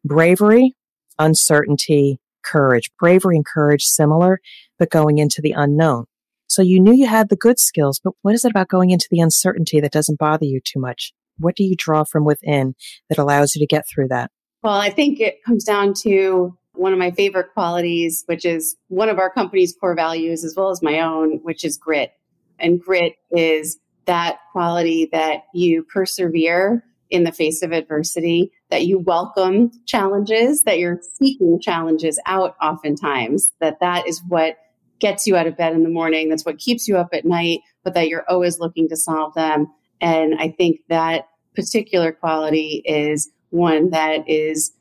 bravery, 0.05 0.77
uncertainty, 1.21 2.19
courage. 2.43 2.91
Bravery 2.99 3.37
and 3.37 3.47
courage 3.47 3.85
similar, 3.85 4.41
but 4.79 4.91
going 4.91 5.19
into 5.19 5.41
the 5.41 5.53
unknown. 5.53 6.07
So 6.49 6.63
you 6.63 6.81
knew 6.81 6.93
you 6.93 7.07
had 7.07 7.29
the 7.29 7.37
good 7.37 7.61
skills, 7.61 8.01
but 8.03 8.15
what 8.23 8.35
is 8.35 8.45
it 8.45 8.51
about 8.51 8.69
going 8.69 8.91
into 8.91 9.07
the 9.09 9.21
uncertainty 9.21 9.81
that 9.81 9.93
doesn't 9.93 10.19
bother 10.19 10.47
you 10.47 10.61
too 10.65 10.81
much? 10.81 11.13
What 11.39 11.55
do 11.55 11.63
you 11.63 11.77
draw 11.77 12.03
from 12.03 12.25
within 12.25 12.75
that 13.09 13.19
allows 13.19 13.55
you 13.55 13.61
to 13.61 13.67
get 13.67 13.87
through 13.89 14.09
that? 14.09 14.33
Well, 14.63 14.75
I 14.75 14.91
think 14.91 15.21
it 15.21 15.45
comes 15.45 15.63
down 15.63 15.95
to 16.03 16.57
one 16.75 16.93
of 16.93 16.99
my 16.99 17.13
favorite 17.13 17.53
qualities, 17.55 18.25
which 18.27 18.45
is 18.45 18.77
one 18.89 19.09
of 19.09 19.19
our 19.19 19.31
company's 19.31 19.75
core 19.79 19.95
values, 19.95 20.45
as 20.45 20.55
well 20.57 20.71
as 20.71 20.83
my 20.83 21.01
own, 21.01 21.39
which 21.43 21.65
is 21.65 21.77
grit. 21.79 22.13
And 22.59 22.81
grit 22.81 23.15
is 23.31 23.79
that 24.07 24.39
quality 24.53 25.09
that 25.13 25.45
you 25.55 25.85
persevere 25.85 26.85
in 27.11 27.25
the 27.25 27.33
face 27.33 27.63
of 27.63 27.73
adversity, 27.73 28.53
that 28.71 28.87
you 28.87 28.99
welcome 28.99 29.71
challenges, 29.87 30.63
that 30.63 30.79
you're 30.79 31.01
seeking 31.15 31.61
challenges 31.61 32.21
out 32.27 32.55
oftentimes, 32.63 33.51
that 33.61 33.81
that 33.81 34.07
is 34.07 34.23
what 34.29 34.57
gets 35.01 35.27
you 35.27 35.37
out 35.37 35.47
of 35.47 35.57
bed 35.57 35.73
in 35.73 35.83
the 35.83 35.89
morning. 35.89 36.29
That's 36.29 36.45
what 36.45 36.59
keeps 36.59 36.87
you 36.87 36.97
up 36.97 37.09
at 37.13 37.25
night, 37.25 37.61
but 37.83 37.95
that 37.95 38.09
you're 38.09 38.29
always 38.29 38.61
looking 38.61 38.89
to 38.89 38.97
solve 38.97 39.35
them. 39.35 39.67
And 40.01 40.35
I 40.39 40.51
think 40.51 40.81
that 40.89 41.29
particular 41.55 42.13
quality 42.13 42.83
is 42.85 43.31
one 43.51 43.91
that 43.91 44.29
is 44.29 44.73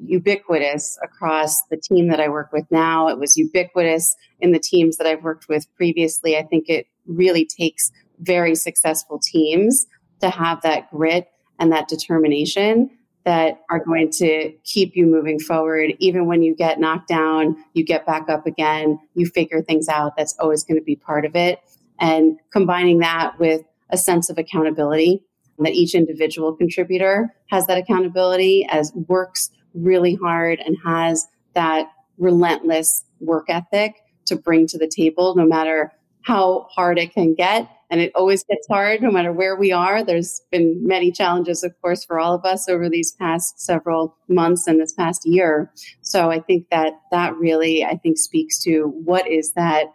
ubiquitous 0.00 0.98
across 1.02 1.62
the 1.70 1.76
team 1.76 2.08
that 2.08 2.20
I 2.20 2.28
work 2.28 2.52
with 2.52 2.64
now. 2.70 3.08
It 3.08 3.18
was 3.18 3.36
ubiquitous 3.36 4.14
in 4.40 4.52
the 4.52 4.58
teams 4.58 4.96
that 4.96 5.06
I've 5.06 5.22
worked 5.22 5.48
with 5.48 5.66
previously. 5.76 6.36
I 6.36 6.42
think 6.42 6.68
it 6.68 6.86
really 7.06 7.46
takes 7.46 7.90
very 8.18 8.54
successful 8.54 9.18
teams 9.22 9.86
to 10.20 10.30
have 10.30 10.60
that 10.62 10.90
grit 10.90 11.28
and 11.58 11.72
that 11.72 11.88
determination 11.88 12.90
that 13.24 13.62
are 13.70 13.84
going 13.84 14.08
to 14.08 14.52
keep 14.62 14.94
you 14.94 15.04
moving 15.04 15.40
forward. 15.40 15.92
Even 15.98 16.26
when 16.26 16.42
you 16.42 16.54
get 16.54 16.78
knocked 16.78 17.08
down, 17.08 17.56
you 17.74 17.84
get 17.84 18.06
back 18.06 18.28
up 18.28 18.46
again, 18.46 19.00
you 19.14 19.26
figure 19.26 19.60
things 19.60 19.88
out. 19.88 20.16
That's 20.16 20.36
always 20.38 20.62
going 20.62 20.78
to 20.78 20.84
be 20.84 20.94
part 20.94 21.24
of 21.24 21.34
it. 21.34 21.58
And 21.98 22.38
combining 22.52 23.00
that 23.00 23.38
with 23.38 23.62
a 23.90 23.96
sense 23.96 24.30
of 24.30 24.38
accountability 24.38 25.24
that 25.58 25.72
each 25.72 25.94
individual 25.94 26.54
contributor 26.54 27.34
has 27.50 27.66
that 27.66 27.78
accountability 27.78 28.66
as 28.70 28.92
works 29.08 29.50
really 29.74 30.14
hard 30.14 30.60
and 30.60 30.76
has 30.84 31.26
that 31.54 31.90
relentless 32.18 33.04
work 33.20 33.46
ethic 33.48 33.94
to 34.26 34.36
bring 34.36 34.66
to 34.66 34.78
the 34.78 34.88
table, 34.88 35.34
no 35.34 35.46
matter 35.46 35.92
how 36.22 36.66
hard 36.70 36.98
it 36.98 37.12
can 37.12 37.34
get. 37.34 37.68
And 37.90 38.00
it 38.00 38.12
always 38.14 38.44
gets 38.44 38.66
hard 38.68 39.02
no 39.02 39.10
matter 39.10 39.32
where 39.32 39.56
we 39.56 39.72
are. 39.72 40.02
There's 40.02 40.42
been 40.50 40.86
many 40.86 41.12
challenges, 41.12 41.62
of 41.62 41.72
course, 41.80 42.04
for 42.04 42.18
all 42.18 42.34
of 42.34 42.44
us 42.44 42.68
over 42.68 42.88
these 42.88 43.12
past 43.12 43.60
several 43.60 44.16
months 44.28 44.66
and 44.66 44.80
this 44.80 44.92
past 44.92 45.24
year. 45.24 45.72
So 46.02 46.30
I 46.30 46.40
think 46.40 46.66
that 46.70 46.94
that 47.12 47.36
really, 47.36 47.84
I 47.84 47.96
think, 47.96 48.18
speaks 48.18 48.58
to 48.64 48.92
what 49.04 49.28
is 49.28 49.52
that 49.52 49.86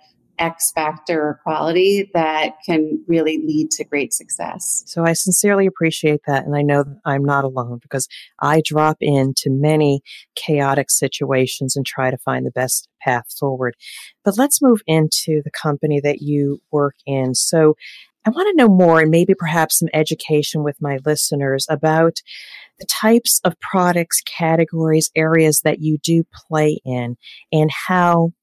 X 0.41 0.71
factor 0.71 1.21
or 1.21 1.39
quality 1.43 2.09
that 2.13 2.55
can 2.65 3.03
really 3.07 3.37
lead 3.45 3.69
to 3.71 3.83
great 3.83 4.11
success. 4.11 4.83
So 4.87 5.05
I 5.05 5.13
sincerely 5.13 5.67
appreciate 5.67 6.21
that. 6.25 6.45
And 6.45 6.55
I 6.55 6.63
know 6.63 6.83
that 6.83 6.99
I'm 7.05 7.23
not 7.23 7.43
alone 7.43 7.79
because 7.81 8.07
I 8.39 8.61
drop 8.65 8.97
into 8.99 9.49
many 9.49 10.01
chaotic 10.35 10.89
situations 10.89 11.75
and 11.75 11.85
try 11.85 12.09
to 12.09 12.17
find 12.17 12.45
the 12.45 12.51
best 12.51 12.89
path 13.01 13.25
forward. 13.39 13.75
But 14.25 14.37
let's 14.37 14.61
move 14.61 14.81
into 14.87 15.41
the 15.43 15.51
company 15.51 16.01
that 16.03 16.21
you 16.21 16.59
work 16.71 16.95
in. 17.05 17.35
So 17.35 17.75
I 18.25 18.29
want 18.31 18.47
to 18.49 18.55
know 18.55 18.69
more 18.69 18.99
and 18.99 19.11
maybe 19.11 19.33
perhaps 19.35 19.79
some 19.79 19.89
education 19.93 20.63
with 20.63 20.77
my 20.81 20.99
listeners 21.05 21.65
about 21.69 22.17
the 22.79 22.85
types 22.85 23.39
of 23.43 23.59
products, 23.59 24.21
categories, 24.25 25.11
areas 25.15 25.61
that 25.63 25.81
you 25.81 25.99
do 26.03 26.23
play 26.33 26.79
in 26.83 27.17
and 27.51 27.69
how 27.87 28.33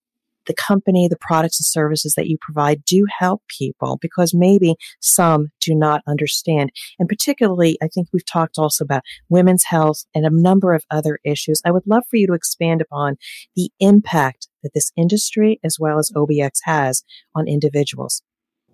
the 0.49 0.55
company, 0.55 1.07
the 1.07 1.19
products 1.21 1.61
and 1.61 1.67
services 1.67 2.15
that 2.17 2.27
you 2.27 2.37
provide 2.41 2.85
do 2.85 3.07
help 3.19 3.43
people 3.47 3.99
because 4.01 4.35
maybe 4.35 4.75
some 5.01 5.51
do 5.61 5.75
not 5.75 6.03
understand. 6.09 6.71
And 6.99 7.09
particularly, 7.09 7.79
I 7.81 7.89
think 7.89 8.09
we've 8.13 8.27
talked 8.27 8.59
also 8.59 8.85
about 8.85 9.03
women's 9.29 9.65
health 9.65 10.05
and 10.15 10.27
a 10.27 10.31
number 10.33 10.75
of 10.75 10.85
other 10.91 11.21
issues. 11.25 11.63
I 11.65 11.71
would 11.71 11.87
love 11.87 12.03
for 12.11 12.17
you 12.17 12.27
to 12.27 12.33
expand 12.33 12.81
upon 12.81 13.17
the 13.55 13.71
impact 13.79 14.49
that 14.63 14.71
this 14.75 14.91
industry 14.97 15.61
as 15.63 15.77
well 15.79 15.99
as 15.99 16.11
OBX 16.17 16.59
has 16.65 17.05
on 17.35 17.47
individuals. 17.47 18.23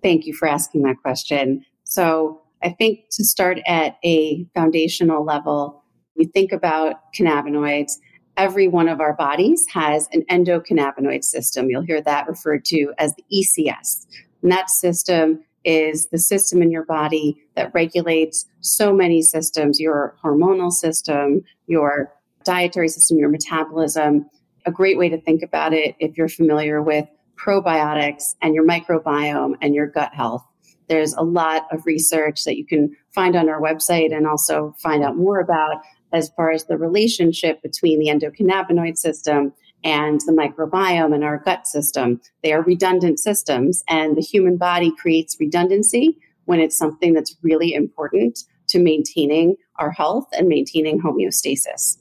Thank 0.01 0.25
you 0.25 0.33
for 0.33 0.47
asking 0.47 0.83
that 0.83 0.97
question. 1.01 1.65
So, 1.83 2.41
I 2.63 2.69
think 2.69 3.01
to 3.11 3.23
start 3.23 3.59
at 3.67 3.97
a 4.03 4.47
foundational 4.55 5.23
level, 5.23 5.83
we 6.15 6.25
think 6.25 6.51
about 6.51 7.13
cannabinoids 7.13 7.91
every 8.37 8.67
one 8.67 8.87
of 8.87 8.99
our 8.99 9.13
bodies 9.13 9.65
has 9.71 10.07
an 10.11 10.23
endocannabinoid 10.29 11.23
system. 11.23 11.69
You'll 11.69 11.81
hear 11.81 12.01
that 12.01 12.27
referred 12.27 12.65
to 12.65 12.93
as 12.97 13.13
the 13.15 13.23
ECS. 13.33 14.05
And 14.41 14.51
that 14.51 14.69
system 14.69 15.43
is 15.63 16.07
the 16.11 16.19
system 16.19 16.61
in 16.61 16.71
your 16.71 16.85
body 16.85 17.41
that 17.55 17.73
regulates 17.73 18.45
so 18.61 18.93
many 18.93 19.21
systems 19.21 19.79
your 19.79 20.15
hormonal 20.23 20.71
system, 20.71 21.41
your 21.67 22.13
dietary 22.43 22.87
system, 22.87 23.17
your 23.17 23.29
metabolism. 23.29 24.29
A 24.67 24.71
great 24.71 24.97
way 24.97 25.09
to 25.09 25.19
think 25.19 25.41
about 25.41 25.73
it, 25.73 25.95
if 25.99 26.17
you're 26.17 26.29
familiar 26.29 26.81
with 26.81 27.05
probiotics 27.35 28.35
and 28.41 28.53
your 28.55 28.65
microbiome 28.65 29.55
and 29.61 29.75
your 29.75 29.87
gut 29.87 30.13
health. 30.13 30.45
There's 30.87 31.13
a 31.13 31.23
lot 31.23 31.67
of 31.71 31.85
research 31.85 32.43
that 32.43 32.57
you 32.57 32.65
can 32.65 32.95
find 33.13 33.35
on 33.35 33.49
our 33.49 33.59
website 33.59 34.15
and 34.15 34.27
also 34.27 34.75
find 34.81 35.03
out 35.03 35.17
more 35.17 35.39
about 35.39 35.81
as 36.15 36.29
far 36.35 36.51
as 36.51 36.65
the 36.65 36.77
relationship 36.77 37.61
between 37.61 37.99
the 37.99 38.07
endocannabinoid 38.07 38.97
system 38.97 39.53
and 39.83 40.19
the 40.21 40.31
microbiome 40.31 41.13
and 41.13 41.23
our 41.23 41.37
gut 41.37 41.67
system. 41.67 42.19
They 42.41 42.53
are 42.53 42.63
redundant 42.63 43.19
systems, 43.19 43.83
and 43.87 44.17
the 44.17 44.21
human 44.21 44.57
body 44.57 44.91
creates 44.99 45.37
redundancy 45.39 46.17
when 46.45 46.59
it's 46.59 46.77
something 46.77 47.13
that's 47.13 47.35
really 47.43 47.73
important 47.73 48.39
to 48.67 48.79
maintaining 48.79 49.55
our 49.77 49.91
health 49.91 50.27
and 50.33 50.47
maintaining 50.47 51.01
homeostasis. 51.01 51.97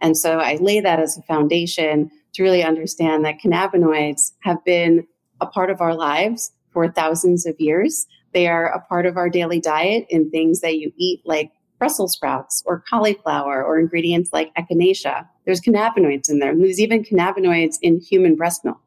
And 0.00 0.16
so 0.16 0.38
I 0.38 0.56
lay 0.56 0.80
that 0.80 1.00
as 1.00 1.16
a 1.16 1.22
foundation 1.22 2.10
to 2.34 2.42
really 2.42 2.62
understand 2.62 3.24
that 3.24 3.40
cannabinoids 3.44 4.32
have 4.42 4.64
been 4.64 5.06
a 5.40 5.46
part 5.46 5.70
of 5.70 5.80
our 5.80 5.94
lives 5.94 6.52
for 6.72 6.90
thousands 6.90 7.46
of 7.46 7.56
years. 7.58 8.06
They 8.32 8.46
are 8.46 8.66
a 8.66 8.80
part 8.80 9.06
of 9.06 9.16
our 9.16 9.28
daily 9.28 9.60
diet 9.60 10.06
in 10.08 10.30
things 10.30 10.60
that 10.60 10.78
you 10.78 10.92
eat, 10.96 11.22
like 11.24 11.50
Brussels 11.78 12.12
sprouts 12.12 12.62
or 12.66 12.82
cauliflower 12.88 13.64
or 13.64 13.78
ingredients 13.78 14.30
like 14.32 14.52
echinacea. 14.54 15.26
There's 15.44 15.60
cannabinoids 15.60 16.28
in 16.28 16.38
there. 16.38 16.50
And 16.50 16.62
there's 16.62 16.80
even 16.80 17.04
cannabinoids 17.04 17.76
in 17.82 18.00
human 18.00 18.36
breast 18.36 18.64
milk. 18.64 18.80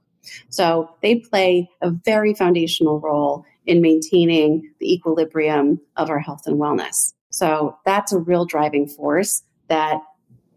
So 0.50 0.90
they 1.02 1.16
play 1.16 1.70
a 1.82 1.90
very 1.90 2.34
foundational 2.34 3.00
role 3.00 3.46
in 3.66 3.82
maintaining 3.82 4.72
the 4.80 4.94
equilibrium 4.94 5.80
of 5.98 6.10
our 6.10 6.20
health 6.20 6.44
and 6.46 6.58
wellness. 6.60 7.14
So 7.30 7.78
that's 7.86 8.12
a 8.12 8.20
real 8.20 8.46
driving 8.46 8.88
force 8.88 9.44
that 9.68 10.02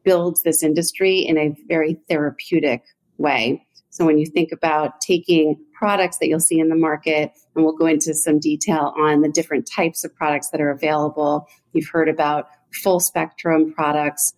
builds 0.03 0.43
this 0.43 0.63
industry 0.63 1.21
in 1.21 1.39
a 1.39 1.57
very 1.69 1.95
therapeutic 2.09 2.83
way. 3.17 3.65
So 3.91 4.05
when 4.05 4.19
you 4.19 4.27
think 4.27 4.51
about 4.53 5.01
taking 5.01 5.57
products 5.85 6.17
that 6.17 6.29
you'll 6.29 6.41
see 6.41 6.59
in 6.59 6.71
the 6.71 6.75
market. 6.75 7.31
And 7.55 7.63
we'll 7.63 7.77
go 7.77 7.85
into 7.85 8.15
some 8.15 8.39
detail 8.39 8.95
on 8.97 9.21
the 9.21 9.29
different 9.29 9.69
types 9.71 10.03
of 10.03 10.17
products 10.17 10.49
that 10.49 10.59
are 10.63 10.71
available. 10.71 11.47
You've 11.75 11.91
heard 11.93 12.09
about 12.09 12.47
full 12.73 13.01
spectrum 13.01 13.71
products, 13.75 14.33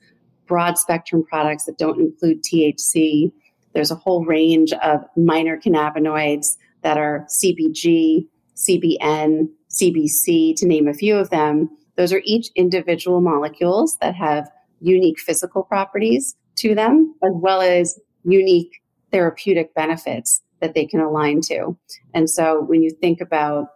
broad 0.49 0.76
spectrum 0.76 1.23
products 1.23 1.67
that 1.67 1.79
don't 1.79 2.00
include 2.00 2.43
THC. 2.43 3.31
There's 3.75 3.93
a 3.93 3.95
whole 3.95 4.25
range 4.25 4.73
of 4.73 5.05
minor 5.17 5.57
cannabinoids 5.57 6.57
that 6.83 6.99
are 6.99 7.25
CBG, 7.31 8.26
CBN, 8.57 9.49
CBC, 9.71 10.57
to 10.57 10.67
name 10.67 10.88
a 10.88 10.95
few 10.95 11.15
of 11.15 11.31
them. 11.31 11.71
Those 11.95 12.12
are 12.12 12.23
each 12.25 12.49
individual 12.57 13.21
molecules 13.21 13.97
that 14.00 14.17
have 14.17 14.50
unique 14.81 15.21
physical 15.21 15.62
properties 15.62 16.35
to 16.57 16.75
them, 16.75 17.15
as 17.23 17.31
well 17.37 17.61
as 17.61 18.00
unique 18.25 18.83
therapeutic 19.12 19.73
benefits 19.76 20.43
that 20.60 20.75
they 20.75 20.86
can 20.86 21.00
align 21.00 21.40
to. 21.42 21.76
And 22.14 22.28
so 22.28 22.62
when 22.62 22.82
you 22.82 22.90
think 22.90 23.20
about 23.20 23.68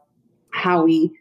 how 0.53 0.85
we 0.85 1.17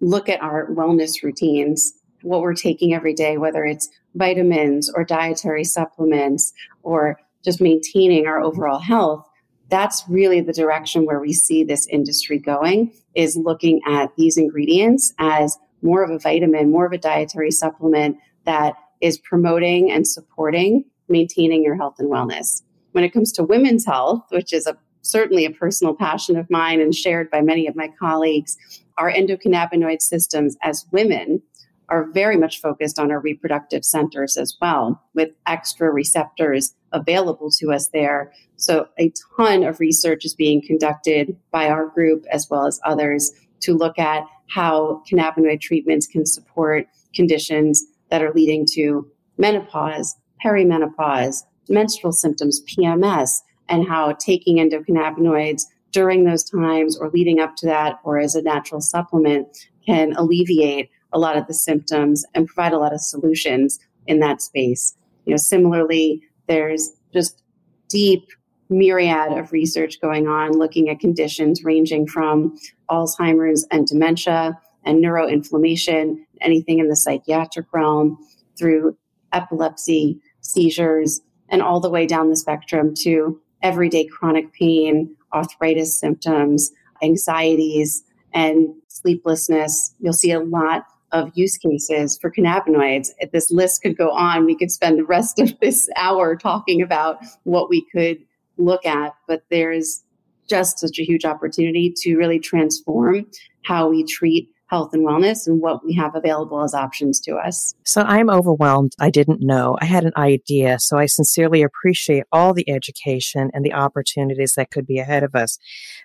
look 0.00 0.28
at 0.28 0.42
our 0.42 0.68
wellness 0.70 1.22
routines, 1.22 1.92
what 2.22 2.40
we're 2.40 2.54
taking 2.54 2.94
every 2.94 3.14
day, 3.14 3.38
whether 3.38 3.64
it's 3.64 3.88
vitamins 4.14 4.90
or 4.92 5.04
dietary 5.04 5.64
supplements 5.64 6.52
or 6.82 7.20
just 7.44 7.60
maintaining 7.60 8.26
our 8.26 8.40
overall 8.40 8.80
health, 8.80 9.28
that's 9.68 10.04
really 10.08 10.40
the 10.40 10.52
direction 10.52 11.04
where 11.04 11.20
we 11.20 11.32
see 11.32 11.62
this 11.62 11.86
industry 11.88 12.38
going 12.38 12.92
is 13.14 13.36
looking 13.36 13.80
at 13.86 14.14
these 14.16 14.36
ingredients 14.36 15.12
as 15.18 15.58
more 15.82 16.02
of 16.02 16.10
a 16.10 16.18
vitamin, 16.18 16.70
more 16.70 16.86
of 16.86 16.92
a 16.92 16.98
dietary 16.98 17.50
supplement 17.50 18.16
that 18.44 18.74
is 19.00 19.18
promoting 19.18 19.92
and 19.92 20.06
supporting 20.06 20.84
maintaining 21.08 21.62
your 21.62 21.76
health 21.76 21.96
and 21.98 22.10
wellness. 22.10 22.62
When 22.92 23.04
it 23.04 23.12
comes 23.12 23.32
to 23.32 23.44
women's 23.44 23.86
health, 23.86 24.24
which 24.30 24.52
is 24.52 24.66
a 24.66 24.76
certainly 25.02 25.44
a 25.44 25.50
personal 25.50 25.94
passion 25.94 26.36
of 26.36 26.50
mine 26.50 26.80
and 26.80 26.94
shared 26.94 27.30
by 27.30 27.40
many 27.40 27.66
of 27.66 27.76
my 27.76 27.88
colleagues, 27.98 28.56
our 28.98 29.10
endocannabinoid 29.10 30.02
systems 30.02 30.56
as 30.62 30.86
women 30.92 31.42
are 31.88 32.10
very 32.12 32.36
much 32.36 32.60
focused 32.60 32.98
on 32.98 33.10
our 33.10 33.20
reproductive 33.20 33.84
centers 33.84 34.36
as 34.36 34.56
well, 34.60 35.02
with 35.14 35.30
extra 35.46 35.90
receptors 35.90 36.74
available 36.92 37.50
to 37.50 37.72
us 37.72 37.88
there. 37.88 38.32
So, 38.56 38.88
a 38.98 39.12
ton 39.36 39.64
of 39.64 39.80
research 39.80 40.24
is 40.24 40.34
being 40.34 40.60
conducted 40.60 41.36
by 41.50 41.68
our 41.68 41.86
group 41.86 42.26
as 42.30 42.48
well 42.50 42.66
as 42.66 42.80
others 42.84 43.32
to 43.60 43.74
look 43.74 43.98
at 43.98 44.24
how 44.48 45.02
cannabinoid 45.10 45.60
treatments 45.60 46.06
can 46.06 46.26
support 46.26 46.86
conditions 47.14 47.84
that 48.10 48.22
are 48.22 48.32
leading 48.32 48.66
to 48.72 49.10
menopause, 49.38 50.16
perimenopause, 50.44 51.44
menstrual 51.68 52.12
symptoms, 52.12 52.62
PMS, 52.64 53.30
and 53.68 53.86
how 53.86 54.12
taking 54.12 54.56
endocannabinoids 54.56 55.62
during 55.92 56.24
those 56.24 56.44
times 56.44 56.98
or 56.98 57.10
leading 57.10 57.40
up 57.40 57.56
to 57.56 57.66
that 57.66 57.98
or 58.04 58.18
as 58.18 58.34
a 58.34 58.42
natural 58.42 58.80
supplement 58.80 59.46
can 59.86 60.12
alleviate 60.14 60.90
a 61.12 61.18
lot 61.18 61.36
of 61.36 61.46
the 61.46 61.54
symptoms 61.54 62.24
and 62.34 62.46
provide 62.46 62.72
a 62.72 62.78
lot 62.78 62.92
of 62.92 63.00
solutions 63.00 63.78
in 64.06 64.20
that 64.20 64.42
space. 64.42 64.96
You 65.24 65.32
know, 65.32 65.38
similarly, 65.38 66.22
there's 66.46 66.90
just 67.12 67.42
deep 67.88 68.28
myriad 68.70 69.32
of 69.32 69.52
research 69.52 70.00
going 70.00 70.28
on 70.28 70.52
looking 70.52 70.90
at 70.90 71.00
conditions 71.00 71.64
ranging 71.64 72.06
from 72.06 72.56
Alzheimer's 72.90 73.66
and 73.70 73.86
dementia 73.86 74.58
and 74.84 75.02
neuroinflammation, 75.02 76.16
anything 76.40 76.78
in 76.78 76.88
the 76.88 76.96
psychiatric 76.96 77.66
realm, 77.72 78.18
through 78.58 78.96
epilepsy, 79.32 80.20
seizures, 80.40 81.20
and 81.48 81.62
all 81.62 81.80
the 81.80 81.90
way 81.90 82.06
down 82.06 82.30
the 82.30 82.36
spectrum 82.36 82.94
to 83.02 83.40
everyday 83.62 84.06
chronic 84.06 84.52
pain, 84.52 85.14
arthritis 85.32 85.98
symptoms, 85.98 86.70
anxieties, 87.02 88.02
and 88.32 88.68
sleeplessness. 88.88 89.94
You'll 90.00 90.12
see 90.12 90.32
a 90.32 90.40
lot 90.40 90.86
of 91.12 91.30
use 91.34 91.56
cases 91.56 92.18
for 92.20 92.30
cannabinoids. 92.30 93.08
This 93.32 93.50
list 93.50 93.82
could 93.82 93.96
go 93.96 94.10
on, 94.10 94.44
we 94.44 94.56
could 94.56 94.70
spend 94.70 94.98
the 94.98 95.04
rest 95.04 95.38
of 95.38 95.58
this 95.60 95.88
hour 95.96 96.36
talking 96.36 96.82
about 96.82 97.24
what 97.44 97.70
we 97.70 97.84
could 97.92 98.18
look 98.58 98.84
at, 98.84 99.14
but 99.26 99.44
there's 99.50 100.04
just 100.48 100.78
such 100.78 100.98
a 100.98 101.04
huge 101.04 101.24
opportunity 101.24 101.92
to 101.98 102.16
really 102.16 102.38
transform 102.38 103.26
how 103.62 103.88
we 103.88 104.04
treat 104.04 104.50
health 104.68 104.90
and 104.92 105.06
wellness 105.06 105.46
and 105.46 105.60
what 105.60 105.84
we 105.84 105.94
have 105.94 106.14
available 106.14 106.62
as 106.62 106.74
options 106.74 107.20
to 107.20 107.36
us. 107.36 107.74
So 107.84 108.02
I'm 108.02 108.30
overwhelmed. 108.30 108.92
I 109.00 109.10
didn't 109.10 109.40
know. 109.40 109.76
I 109.80 109.86
had 109.86 110.04
an 110.04 110.12
idea. 110.16 110.78
So 110.78 110.98
I 110.98 111.06
sincerely 111.06 111.62
appreciate 111.62 112.24
all 112.32 112.52
the 112.52 112.68
education 112.68 113.50
and 113.54 113.64
the 113.64 113.72
opportunities 113.72 114.54
that 114.56 114.70
could 114.70 114.86
be 114.86 114.98
ahead 114.98 115.22
of 115.22 115.34
us. 115.34 115.58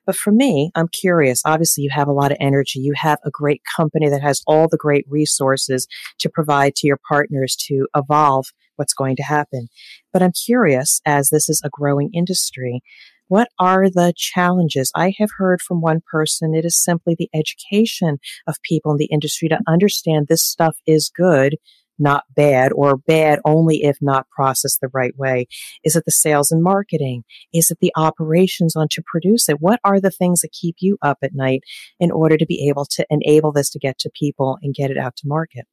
But 0.06 0.16
for 0.16 0.32
me, 0.32 0.72
I'm 0.76 0.88
curious. 0.88 1.42
Obviously, 1.46 1.84
you 1.84 1.90
have 1.92 2.08
a 2.08 2.14
lot 2.14 2.32
of 2.32 2.38
energy. 2.40 2.80
You 2.80 2.94
have 2.96 3.20
a 3.26 3.32
great 3.32 3.62
company 3.76 4.10
that 4.10 4.22
has 4.22 4.42
all 4.48 4.68
the 4.70 4.78
great 4.78 5.06
resources 5.10 5.88
to 6.20 6.30
provide 6.30 6.76
to 6.76 6.88
your 6.88 7.00
partners 7.08 7.56
to 7.68 7.88
evolve 7.96 8.48
what's 8.76 8.94
going 8.94 9.16
to 9.18 9.24
happen. 9.24 9.68
But 10.12 10.24
I'm 10.24 10.32
curious, 10.32 11.02
as 11.06 11.30
this 11.30 11.50
is 11.50 11.62
a 11.64 11.70
growing 11.70 12.10
industry, 12.14 12.82
what 13.28 13.50
are 13.60 13.90
the 13.90 14.14
challenges? 14.16 14.92
I 14.96 15.14
have 15.18 15.30
heard 15.38 15.62
from 15.62 15.82
one 15.82 16.02
person 16.12 16.54
it 16.54 16.66
is 16.66 16.82
simply 16.82 17.16
the 17.18 17.30
education 17.34 18.18
of 18.48 18.62
people 18.64 18.92
in 18.92 18.98
the 18.98 19.10
industry 19.12 19.50
to 19.50 19.60
understand 19.68 20.28
this 20.28 20.46
stuff 20.46 20.78
is 20.86 21.12
good, 21.16 21.56
not 21.98 22.24
bad, 22.36 22.72
or 22.74 22.98
bad 22.98 23.40
only 23.46 23.84
if 23.84 23.98
not 24.02 24.28
processed 24.30 24.82
the 24.82 24.90
right 24.94 25.18
way. 25.18 25.48
Is 25.84 25.96
it 25.96 26.06
the 26.06 26.12
sales 26.12 26.52
and 26.52 26.64
marketing? 26.64 27.24
Is 27.54 27.72
it 27.72 27.78
the 27.82 27.94
operations 27.96 28.76
on 28.76 28.88
to 28.92 29.04
produce 29.06 29.48
it? 29.50 29.62
What 29.62 29.80
are 29.84 30.00
the 30.00 30.12
things 30.12 30.42
that 30.42 30.52
keep 30.52 30.78
you 30.80 30.98
up 31.02 31.20
at 31.24 31.34
night 31.34 31.62
in 32.00 32.12
order 32.12 32.38
to 32.38 32.46
be 32.46 32.68
able 32.68 32.86
to 32.92 33.06
enable 33.10 33.52
this 33.52 33.70
to 33.72 33.80
get 33.80 33.98
to 34.00 34.12
people 34.20 34.58
and 34.62 34.74
get 34.74 34.92
it 34.92 34.98
out 34.98 35.16
to 35.18 35.28
market? 35.28 35.66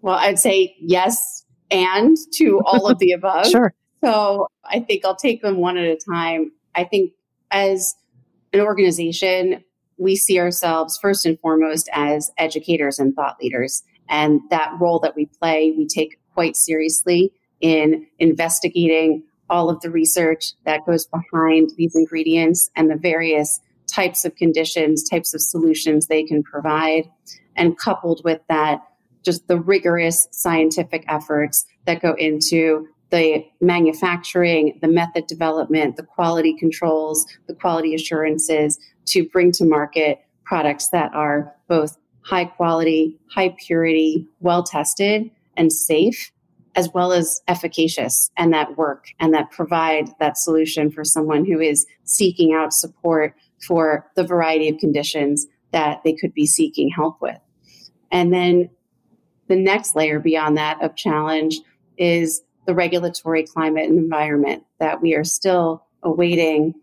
Well, 0.00 0.16
I'd 0.16 0.38
say 0.38 0.76
yes 0.80 1.44
and 1.70 2.16
to 2.34 2.60
all 2.64 2.88
of 2.88 2.98
the 2.98 3.12
above. 3.12 3.46
Sure. 3.46 3.74
So 4.04 4.48
I 4.64 4.80
think 4.80 5.04
I'll 5.04 5.16
take 5.16 5.42
them 5.42 5.56
one 5.56 5.76
at 5.76 5.84
a 5.84 5.96
time. 5.96 6.52
I 6.76 6.84
think 6.84 7.12
as 7.50 7.94
an 8.52 8.60
organization, 8.60 9.64
we 9.98 10.14
see 10.16 10.38
ourselves 10.38 10.98
first 11.00 11.26
and 11.26 11.38
foremost 11.40 11.88
as 11.92 12.30
educators 12.38 12.98
and 12.98 13.14
thought 13.14 13.38
leaders. 13.40 13.82
And 14.08 14.40
that 14.50 14.72
role 14.80 15.00
that 15.00 15.16
we 15.16 15.26
play, 15.26 15.72
we 15.76 15.86
take 15.86 16.20
quite 16.34 16.54
seriously 16.54 17.32
in 17.60 18.06
investigating 18.18 19.24
all 19.48 19.70
of 19.70 19.80
the 19.80 19.90
research 19.90 20.52
that 20.64 20.84
goes 20.86 21.06
behind 21.06 21.70
these 21.76 21.94
ingredients 21.94 22.70
and 22.76 22.90
the 22.90 22.96
various 22.96 23.60
types 23.86 24.24
of 24.24 24.34
conditions, 24.36 25.08
types 25.08 25.32
of 25.34 25.40
solutions 25.40 26.06
they 26.06 26.24
can 26.24 26.42
provide. 26.42 27.04
And 27.56 27.78
coupled 27.78 28.22
with 28.24 28.40
that, 28.48 28.80
just 29.24 29.48
the 29.48 29.58
rigorous 29.58 30.28
scientific 30.30 31.04
efforts 31.08 31.64
that 31.86 32.02
go 32.02 32.14
into 32.18 32.88
the 33.10 33.44
manufacturing, 33.60 34.78
the 34.82 34.88
method 34.88 35.26
development, 35.26 35.96
the 35.96 36.02
quality 36.02 36.56
controls, 36.56 37.24
the 37.46 37.54
quality 37.54 37.94
assurances 37.94 38.78
to 39.06 39.28
bring 39.28 39.52
to 39.52 39.64
market 39.64 40.20
products 40.44 40.88
that 40.88 41.12
are 41.14 41.54
both 41.68 41.96
high 42.22 42.44
quality, 42.44 43.18
high 43.30 43.54
purity, 43.64 44.26
well 44.40 44.62
tested, 44.62 45.30
and 45.56 45.72
safe, 45.72 46.32
as 46.74 46.90
well 46.92 47.12
as 47.12 47.40
efficacious 47.48 48.30
and 48.36 48.52
that 48.52 48.76
work 48.76 49.06
and 49.20 49.32
that 49.32 49.50
provide 49.50 50.08
that 50.18 50.36
solution 50.36 50.90
for 50.90 51.04
someone 51.04 51.44
who 51.44 51.60
is 51.60 51.86
seeking 52.04 52.52
out 52.52 52.72
support 52.72 53.34
for 53.66 54.10
the 54.16 54.24
variety 54.24 54.68
of 54.68 54.78
conditions 54.78 55.46
that 55.72 56.00
they 56.04 56.12
could 56.12 56.34
be 56.34 56.46
seeking 56.46 56.90
help 56.90 57.20
with. 57.20 57.38
And 58.10 58.32
then 58.32 58.70
the 59.48 59.56
next 59.56 59.94
layer 59.96 60.20
beyond 60.20 60.56
that 60.56 60.82
of 60.82 60.96
challenge 60.96 61.60
is 61.96 62.42
the 62.66 62.74
regulatory 62.74 63.44
climate 63.44 63.88
and 63.88 63.98
environment 63.98 64.64
that 64.78 65.00
we 65.00 65.14
are 65.14 65.24
still 65.24 65.84
awaiting 66.02 66.74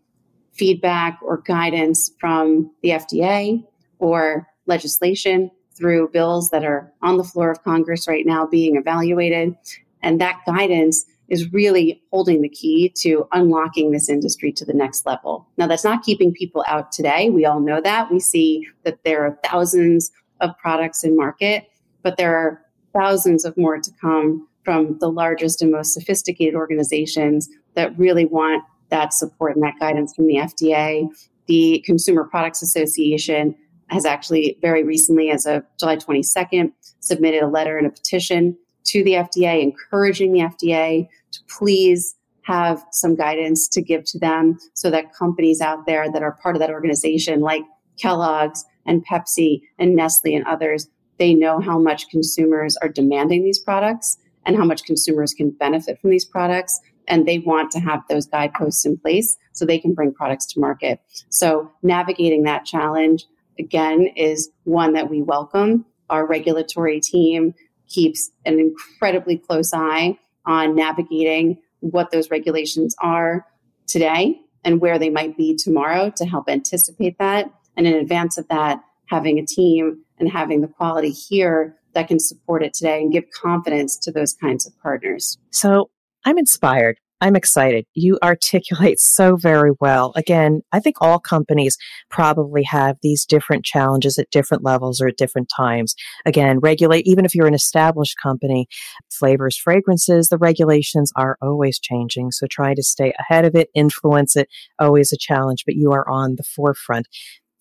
feedback 0.54 1.20
or 1.22 1.38
guidance 1.38 2.12
from 2.20 2.72
the 2.82 2.90
FDA 2.90 3.66
or 4.00 4.48
legislation 4.66 5.52
through 5.76 6.10
bills 6.10 6.50
that 6.52 6.64
are 6.64 6.92
on 7.02 7.18
the 7.18 7.24
floor 7.24 7.50
of 7.50 7.64
Congress 7.64 8.08
right 8.08 8.26
now 8.26 8.46
being 8.46 8.76
evaluated. 8.76 9.56
And 10.02 10.22
that 10.22 10.42
guidance 10.46 11.06
is 11.30 11.52
really 11.52 12.02
holding 12.12 12.42
the 12.42 12.50
key 12.50 12.94
to 12.98 13.28
unlocking 13.32 13.92
this 13.92 14.10
industry 14.10 14.52
to 14.52 14.66
the 14.66 14.74
next 14.74 15.06
level. 15.06 15.48
Now, 15.58 15.68
that's 15.68 15.84
not 15.84 16.04
keeping 16.04 16.34
people 16.34 16.64
out 16.68 16.92
today. 16.92 17.30
We 17.30 17.46
all 17.46 17.60
know 17.60 17.82
that. 17.82 18.12
We 18.12 18.20
see 18.20 18.68
that 18.84 19.04
there 19.04 19.26
are 19.26 19.40
thousands 19.44 20.12
of 20.42 20.52
products 20.58 21.04
in 21.04 21.16
market, 21.16 21.70
but 22.04 22.18
there 22.18 22.36
are 22.36 22.62
thousands 22.94 23.46
of 23.46 23.58
more 23.58 23.80
to 23.80 23.92
come 24.00 24.48
from 24.64 24.98
the 25.00 25.10
largest 25.10 25.62
and 25.62 25.72
most 25.72 25.94
sophisticated 25.94 26.56
organizations 26.56 27.50
that 27.76 27.98
really 27.98 28.26
want 28.26 28.64
that 28.90 29.14
support 29.14 29.56
and 29.56 29.64
that 29.64 29.80
guidance 29.80 30.14
from 30.16 30.28
the 30.28 30.36
FDA. 30.36 31.08
The 31.48 31.84
Consumer 31.86 32.24
Products 32.24 32.62
Association 32.62 33.56
has 33.88 34.06
actually 34.06 34.58
very 34.62 34.84
recently, 34.84 35.30
as 35.30 35.46
of 35.46 35.64
July 35.80 35.98
22nd, 35.98 36.72
submitted 37.00 37.44
a 37.44 37.48
letter 37.48 37.78
and 37.78 37.88
a 37.88 37.90
petition 37.90 38.58
to 38.86 39.04
the 39.04 39.14
FDA 39.14 39.62
encouraging 39.62 40.34
the 40.34 40.42
FDA 40.42 41.08
to 41.32 41.40
please 41.48 42.16
have 42.44 42.84
some 42.92 43.16
guidance 43.16 43.68
to 43.70 43.82
give 43.82 44.04
to 44.04 44.20
them 44.20 44.58
so 44.74 44.90
that 44.92 45.14
companies 45.14 45.62
out 45.62 45.86
there 45.86 46.12
that 46.12 46.22
are 46.22 46.38
part 46.42 46.56
of 46.56 46.60
that 46.60 46.70
organization, 46.70 47.40
like 47.40 47.64
Kellogg's 47.98 48.66
and 48.86 49.06
Pepsi 49.06 49.62
and 49.80 49.96
Nestle 49.96 50.36
and 50.36 50.46
others, 50.46 50.90
they 51.20 51.34
know 51.34 51.60
how 51.60 51.80
much 51.80 52.10
consumers 52.10 52.76
are 52.78 52.90
demanding 52.90 53.44
these 53.44 53.60
products 53.60 54.18
and 54.46 54.56
how 54.56 54.66
much 54.66 54.84
consumers 54.84 55.34
can 55.34 55.52
benefit 55.52 56.00
from 56.00 56.10
these 56.10 56.26
products. 56.26 56.80
And 57.08 57.28
they 57.28 57.40
want 57.40 57.72
to 57.72 57.80
have 57.80 58.02
those 58.10 58.28
guideposts 58.28 58.86
in 58.86 58.98
place 58.98 59.36
so 59.52 59.66
they 59.66 59.80
can 59.80 59.94
bring 59.94 60.14
products 60.14 60.46
to 60.54 60.60
market. 60.60 61.00
So 61.30 61.72
navigating 61.82 62.44
that 62.44 62.66
challenge 62.66 63.26
again 63.60 64.08
is 64.16 64.50
one 64.64 64.94
that 64.94 65.10
we 65.10 65.22
welcome. 65.22 65.86
Our 66.10 66.26
regulatory 66.26 67.02
team 67.02 67.54
keeps 67.88 68.32
an 68.46 68.60
incredibly 68.60 69.38
close 69.38 69.74
eye 69.74 70.18
on 70.46 70.76
navigating 70.76 71.60
what 71.82 72.12
those 72.12 72.32
regulations 72.32 72.96
are 73.00 73.46
today 73.88 74.40
and 74.64 74.80
where 74.80 74.98
they 74.98 75.10
might 75.10 75.38
be 75.38 75.56
tomorrow 75.56 76.12
to 76.16 76.26
help 76.26 76.50
anticipate 76.50 77.18
that. 77.20 77.52
And 77.76 77.86
in 77.86 77.96
advance 77.96 78.38
of 78.38 78.48
that, 78.48 78.82
having 79.08 79.40
a 79.40 79.46
team 79.46 80.04
and 80.18 80.32
having 80.32 80.62
the 80.62 80.68
quality 80.68 81.12
here 81.12 81.76
that 81.94 82.08
can 82.08 82.20
support 82.20 82.64
it 82.64 82.74
today 82.74 83.02
and 83.02 83.12
give 83.12 83.26
confidence 83.32 83.98
to 83.98 84.12
those 84.12 84.34
kinds 84.34 84.66
of 84.66 84.74
partners. 84.82 85.38
So 85.52 85.90
I'm 86.26 86.38
inspired 86.38 86.98
I'm 87.24 87.38
excited. 87.38 87.86
You 87.94 88.20
articulate 88.24 89.00
so 89.00 89.38
very 89.38 89.72
well. 89.80 90.12
Again, 90.18 90.62
I 90.74 90.82
think 90.82 90.98
all 91.00 91.20
companies 91.20 91.78
probably 92.12 92.64
have 92.64 92.98
these 93.02 93.26
different 93.26 93.64
challenges 93.64 94.18
at 94.18 94.30
different 94.30 94.62
levels 94.62 95.00
or 95.00 95.08
at 95.08 95.16
different 95.16 95.50
times. 95.56 95.96
Again, 96.26 96.60
regulate, 96.60 97.08
even 97.08 97.24
if 97.24 97.34
you're 97.34 97.48
an 97.48 97.54
established 97.54 98.18
company, 98.22 98.68
flavors, 99.10 99.58
fragrances, 99.58 100.28
the 100.28 100.38
regulations 100.38 101.14
are 101.16 101.38
always 101.42 101.80
changing. 101.80 102.32
So 102.32 102.46
try 102.46 102.74
to 102.74 102.84
stay 102.84 103.14
ahead 103.18 103.46
of 103.46 103.56
it, 103.56 103.70
influence 103.74 104.36
it, 104.36 104.50
always 104.78 105.14
a 105.14 105.18
challenge, 105.18 105.64
but 105.66 105.76
you 105.76 105.94
are 105.94 106.08
on 106.10 106.36
the 106.36 106.44
forefront. 106.44 107.08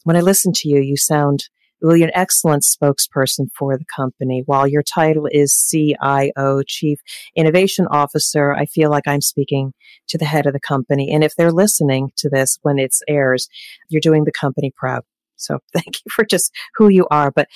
When 0.02 0.16
I 0.16 0.22
listen 0.22 0.52
to 0.54 0.68
you, 0.68 0.80
you 0.80 0.96
sound 0.96 1.44
really 1.82 2.02
an 2.02 2.10
excellent 2.14 2.62
spokesperson 2.62 3.48
for 3.58 3.76
the 3.76 3.84
company. 3.94 4.42
While 4.46 4.66
your 4.66 4.82
title 4.82 5.28
is 5.30 5.68
CIO, 5.70 6.62
Chief 6.66 6.98
Innovation 7.36 7.86
Officer, 7.90 8.54
I 8.54 8.66
feel 8.66 8.90
like 8.90 9.06
I'm 9.06 9.20
speaking 9.20 9.72
to 10.08 10.18
the 10.18 10.24
head 10.24 10.46
of 10.46 10.52
the 10.52 10.60
company. 10.60 11.12
And 11.12 11.24
if 11.24 11.34
they're 11.34 11.52
listening 11.52 12.10
to 12.18 12.28
this 12.28 12.58
when 12.62 12.78
it 12.78 12.94
airs, 13.08 13.48
you're 13.88 14.00
doing 14.00 14.24
the 14.24 14.32
company 14.32 14.72
proud. 14.76 15.02
So 15.36 15.58
thank 15.72 15.96
you 15.96 16.10
for 16.10 16.24
just 16.24 16.52
who 16.76 16.88
you 16.88 17.06
are. 17.10 17.30
But 17.30 17.48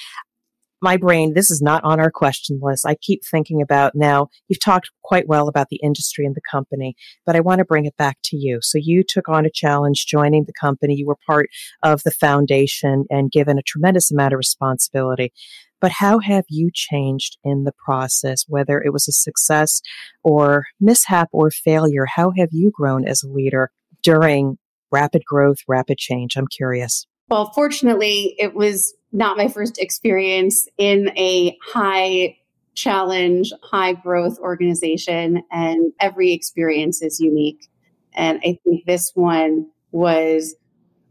my 0.87 0.97
brain, 0.97 1.35
this 1.35 1.51
is 1.51 1.61
not 1.61 1.83
on 1.83 1.99
our 1.99 2.13
question 2.13 2.61
list. 2.63 2.87
I 2.87 2.95
keep 2.95 3.23
thinking 3.29 3.61
about 3.61 3.97
now, 3.97 4.29
you've 4.47 4.61
talked 4.61 4.89
quite 5.03 5.27
well 5.27 5.49
about 5.49 5.67
the 5.69 5.81
industry 5.83 6.25
and 6.25 6.37
the 6.37 6.49
company, 6.49 6.95
but 7.27 7.35
I 7.35 7.41
want 7.41 7.59
to 7.59 7.65
bring 7.65 7.87
it 7.87 7.97
back 7.97 8.19
to 8.27 8.37
you. 8.37 8.61
So 8.63 8.79
you 8.81 9.03
took 9.03 9.29
on 9.29 9.45
a 9.45 9.51
challenge 9.51 10.07
joining 10.07 10.45
the 10.45 10.53
company. 10.53 10.95
You 10.95 11.09
were 11.09 11.19
part 11.27 11.49
of 11.83 12.05
the 12.05 12.13
foundation 12.13 13.05
and 13.11 13.33
given 13.33 13.59
a 13.59 13.63
tremendous 13.63 14.13
amount 14.13 14.33
of 14.33 14.39
responsibility. 14.39 15.33
But 15.81 15.91
how 15.91 16.21
have 16.21 16.45
you 16.49 16.71
changed 16.73 17.37
in 17.43 17.65
the 17.65 17.75
process, 17.85 18.45
whether 18.47 18.81
it 18.81 18.93
was 18.93 19.09
a 19.09 19.13
success 19.13 19.83
or 20.23 20.67
mishap 20.81 21.29
or 21.33 21.51
failure? 21.51 22.07
How 22.15 22.31
have 22.39 22.51
you 22.53 22.71
grown 22.73 23.09
as 23.09 23.25
a 23.25 23.29
leader 23.29 23.73
during 24.05 24.57
rapid 24.93 25.25
growth, 25.25 25.59
rapid 25.67 25.99
change? 25.99 26.37
I'm 26.37 26.47
curious. 26.47 27.09
Well, 27.29 27.51
fortunately, 27.55 28.37
it 28.39 28.55
was 28.55 28.95
not 29.13 29.37
my 29.37 29.49
first 29.49 29.79
experience 29.79 30.69
in 30.79 31.11
a 31.17 31.57
high 31.63 32.37
challenge, 32.75 33.53
high 33.63 33.95
growth 33.95 34.39
organization, 34.39 35.43
and 35.51 35.93
every 35.99 36.33
experience 36.33 37.03
is 37.03 37.19
unique. 37.19 37.69
And 38.15 38.39
I 38.45 38.59
think 38.63 38.85
this 38.87 39.13
one 39.15 39.67
was 39.91 40.55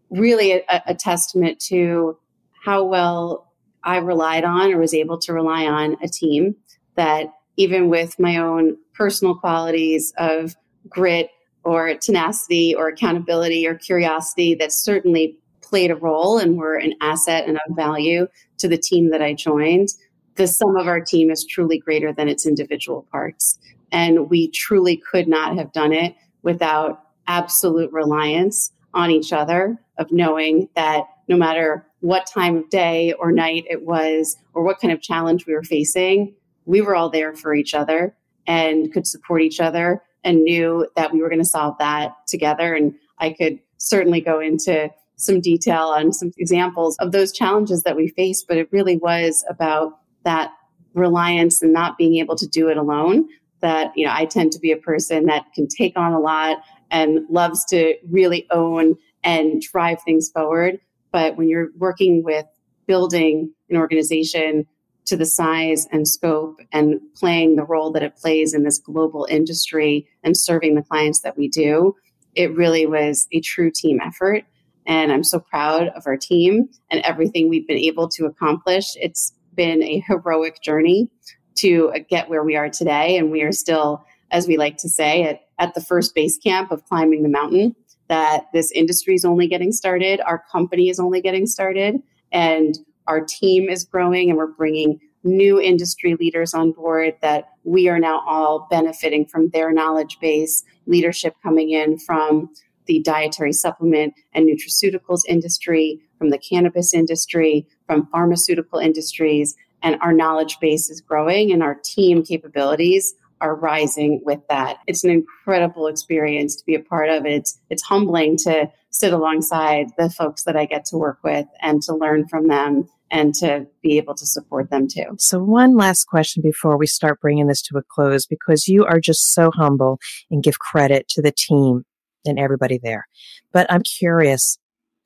really 0.10 0.54
a, 0.54 0.64
a, 0.88 0.94
testament 0.94 1.60
to 1.60 2.18
how 2.64 2.84
well 2.84 3.52
I 3.84 3.98
relied 3.98 4.44
on 4.44 4.72
or 4.72 4.80
was 4.80 4.94
able 4.94 5.18
to 5.20 5.34
rely 5.34 5.66
on 5.66 5.98
a 6.02 6.08
team 6.08 6.56
that 6.96 7.28
even 7.58 7.90
with 7.90 8.18
my 8.20 8.38
own 8.38 8.78
personal 8.94 9.36
qualities 9.36 10.14
of 10.18 10.56
grit 10.88 11.30
or 11.64 11.96
tenacity 11.96 12.76
or 12.76 12.88
accountability 12.88 13.68
or 13.68 13.76
curiosity 13.76 14.56
that 14.56 14.72
certainly 14.72 15.40
played 15.76 15.92
a 15.92 15.96
role 15.98 16.38
and 16.38 16.56
were 16.56 16.76
an 16.76 16.94
asset 17.02 17.50
and 17.50 17.58
of 17.58 17.76
value 17.76 18.26
to 18.58 18.66
the 18.66 18.78
team 18.78 19.10
that 19.10 19.22
I 19.22 19.34
joined, 19.34 19.90
the 20.36 20.48
sum 20.48 20.78
of 20.78 20.88
our 20.88 21.02
team 21.02 21.30
is 21.30 21.46
truly 21.46 21.78
greater 21.78 22.14
than 22.14 22.30
its 22.30 22.46
individual 22.46 23.06
parts. 23.12 23.60
And 23.92 24.30
we 24.30 24.50
truly 24.52 24.96
could 24.96 25.28
not 25.28 25.58
have 25.58 25.74
done 25.74 25.92
it 25.92 26.16
without 26.44 27.02
absolute 27.28 27.92
reliance 27.92 28.72
on 28.94 29.12
each 29.12 29.34
other, 29.34 29.78
of 29.98 30.14
knowing 30.14 30.70
that 30.78 31.08
no 31.28 31.36
matter 31.36 31.86
what 32.00 32.26
time 32.26 32.56
of 32.56 32.70
day 32.70 33.12
or 33.20 33.34
night 33.34 33.66
it 33.70 33.86
was, 33.86 34.38
or 34.54 34.64
what 34.64 34.80
kind 34.80 34.94
of 34.94 35.02
challenge 35.02 35.46
we 35.46 35.54
were 35.54 35.62
facing, 35.64 36.34
we 36.64 36.80
were 36.80 36.96
all 36.96 37.10
there 37.10 37.36
for 37.36 37.54
each 37.54 37.74
other 37.74 38.16
and 38.48 38.94
could 38.94 39.06
support 39.06 39.42
each 39.42 39.60
other 39.60 40.02
and 40.24 40.42
knew 40.42 40.88
that 40.96 41.12
we 41.12 41.22
were 41.22 41.28
going 41.28 41.44
to 41.44 41.46
solve 41.46 41.76
that 41.80 42.14
together. 42.30 42.74
And 42.74 42.96
I 43.20 43.32
could 43.32 43.60
certainly 43.78 44.22
go 44.22 44.40
into 44.40 44.90
some 45.18 45.42
detail 45.42 45.94
on 45.96 46.12
some 46.12 46.32
examples 46.38 46.98
of 46.98 47.12
those 47.12 47.32
challenges 47.32 47.84
that 47.84 47.96
we 47.96 48.10
faced, 48.10 48.48
but 48.48 48.58
it 48.58 48.70
really 48.72 48.98
was 48.98 49.46
about 49.50 50.00
that 50.24 50.52
reliance 50.94 51.62
and 51.62 51.74
not 51.74 51.98
being 51.98 52.18
able 52.18 52.36
to 52.36 52.48
do 52.48 52.70
it 52.70 52.78
alone. 52.78 53.28
That, 53.62 53.92
you 53.96 54.06
know, 54.06 54.14
I 54.14 54.26
tend 54.26 54.52
to 54.52 54.60
be 54.60 54.72
a 54.72 54.78
person 54.78 55.26
that 55.26 55.46
can 55.54 55.68
take 55.68 55.98
on 55.98 56.14
a 56.14 56.20
lot 56.20 56.58
and 56.92 57.22
loves 57.30 57.66
to 57.66 57.96
really 58.10 58.48
own 58.52 58.96
and 59.24 59.62
drive 59.62 59.98
things 60.04 60.30
forward. 60.30 60.80
But 61.12 61.38
when 61.38 61.50
you're 61.50 61.70
working 61.78 62.24
with 62.24 62.46
building 62.86 63.54
an 63.70 63.78
organization 63.78 64.68
to 65.06 65.16
the 65.16 65.26
size 65.26 65.88
and 65.92 66.08
scope 66.08 66.60
and 66.72 67.00
playing 67.16 67.56
the 67.56 67.64
role 67.64 67.92
that 67.92 68.04
it 68.04 68.18
plays 68.18 68.54
in 68.54 68.64
this 68.64 68.80
global 68.80 69.28
industry 69.30 70.08
and 70.24 70.36
serving 70.38 70.76
the 70.76 70.82
clients 70.82 71.22
that 71.22 71.38
we 71.38 71.48
do, 71.48 71.96
it 72.34 72.56
really 72.56 72.86
was 72.86 73.28
a 73.32 73.40
true 73.40 73.72
team 73.72 74.00
effort. 74.04 74.44
And 74.88 75.12
I'm 75.12 75.24
so 75.24 75.40
proud 75.40 75.90
of 75.90 76.04
our 76.06 76.18
team 76.18 76.70
and 76.92 77.02
everything 77.02 77.50
we've 77.50 77.68
been 77.68 77.78
able 77.78 78.08
to 78.10 78.26
accomplish. 78.26 78.96
It's 78.96 79.34
been 79.56 79.82
a 79.82 80.04
heroic 80.08 80.62
journey 80.62 81.10
to 81.56 81.92
uh, 81.96 82.00
get 82.10 82.30
where 82.30 82.44
we 82.44 82.56
are 82.56 82.70
today. 82.70 83.18
And 83.18 83.32
we 83.32 83.42
are 83.42 83.52
still, 83.52 84.06
as 84.32 84.48
we 84.48 84.58
like 84.58 84.78
to 84.78 84.90
say, 84.90 85.24
at, 85.24 85.42
at 85.60 85.74
the 85.74 85.82
first 85.82 86.14
base 86.14 86.38
camp 86.38 86.72
of 86.72 86.86
climbing 86.86 87.24
the 87.24 87.30
mountain. 87.30 87.76
That 88.08 88.46
this 88.54 88.72
industry 88.72 89.16
is 89.16 89.26
only 89.26 89.48
getting 89.48 89.72
started, 89.72 90.22
our 90.22 90.44
company 90.52 90.90
is 90.90 91.00
only 91.00 91.22
getting 91.22 91.48
started, 91.48 92.04
and 92.32 92.78
our 93.08 93.20
team 93.20 93.68
is 93.68 93.84
growing, 93.84 94.30
and 94.30 94.38
we're 94.38 94.46
bringing 94.46 95.00
new 95.24 95.60
industry 95.60 96.16
leaders 96.20 96.54
on 96.54 96.72
board 96.72 97.16
that 97.24 97.50
we 97.64 97.90
are 97.90 97.98
now 97.98 98.22
all 98.28 98.68
benefiting 98.70 99.26
from 99.26 99.50
their 99.50 99.72
knowledge 99.74 100.20
base, 100.22 100.64
leadership 100.86 101.36
coming 101.42 101.72
in 101.72 101.98
from 101.98 102.48
the 102.86 103.02
dietary 103.02 103.54
supplement 103.54 104.14
and 104.34 104.48
nutraceuticals 104.48 105.22
industry, 105.28 106.02
from 106.18 106.30
the 106.30 106.38
cannabis 106.38 106.94
industry, 106.94 107.68
from 107.88 108.08
pharmaceutical 108.08 108.80
industries, 108.80 109.56
and 109.82 109.98
our 110.02 110.14
knowledge 110.14 110.58
base 110.60 110.90
is 110.90 111.02
growing 111.02 111.52
and 111.52 111.62
our 111.62 111.76
team 111.84 112.24
capabilities 112.24 113.14
are 113.42 113.56
rising 113.56 114.22
with 114.24 114.40
that. 114.50 114.78
It's 114.88 115.04
an 115.04 115.12
incredible 115.12 115.88
experience 115.88 116.56
to 116.56 116.66
be 116.66 116.76
a 116.76 116.80
part 116.80 117.10
of. 117.10 117.26
It's 117.26 117.60
it's 117.70 117.84
humbling 117.84 118.38
to 118.38 118.72
sit 118.90 119.14
alongside 119.14 119.88
the 119.98 120.10
folks 120.10 120.44
that 120.46 120.56
I 120.56 120.66
get 120.66 120.86
to 120.86 120.98
work 120.98 121.20
with 121.24 121.46
and 121.62 121.82
to 121.84 121.96
learn 121.96 122.28
from 122.28 122.48
them 122.48 122.88
and 123.12 123.34
to 123.36 123.68
be 123.84 123.98
able 123.98 124.16
to 124.16 124.26
support 124.26 124.70
them 124.70 124.88
too. 124.88 125.16
So, 125.20 125.44
one 125.44 125.76
last 125.76 126.06
question 126.06 126.42
before 126.42 126.78
we 126.78 126.88
start 126.88 127.22
bringing 127.22 127.48
this 127.48 127.62
to 127.64 127.78
a 127.78 127.84
close, 127.84 128.26
because 128.26 128.68
you 128.68 128.86
are 128.86 129.00
just 129.00 129.34
so 129.34 129.52
humble 129.52 130.00
and 130.32 130.42
give 130.42 130.60
credit 130.60 131.08
to 131.10 131.22
the 131.22 131.32
team 131.32 131.86
and 132.26 132.40
everybody 132.40 132.80
there. 132.82 133.08
But 133.52 133.72
I'm 133.72 133.84
curious, 133.84 134.58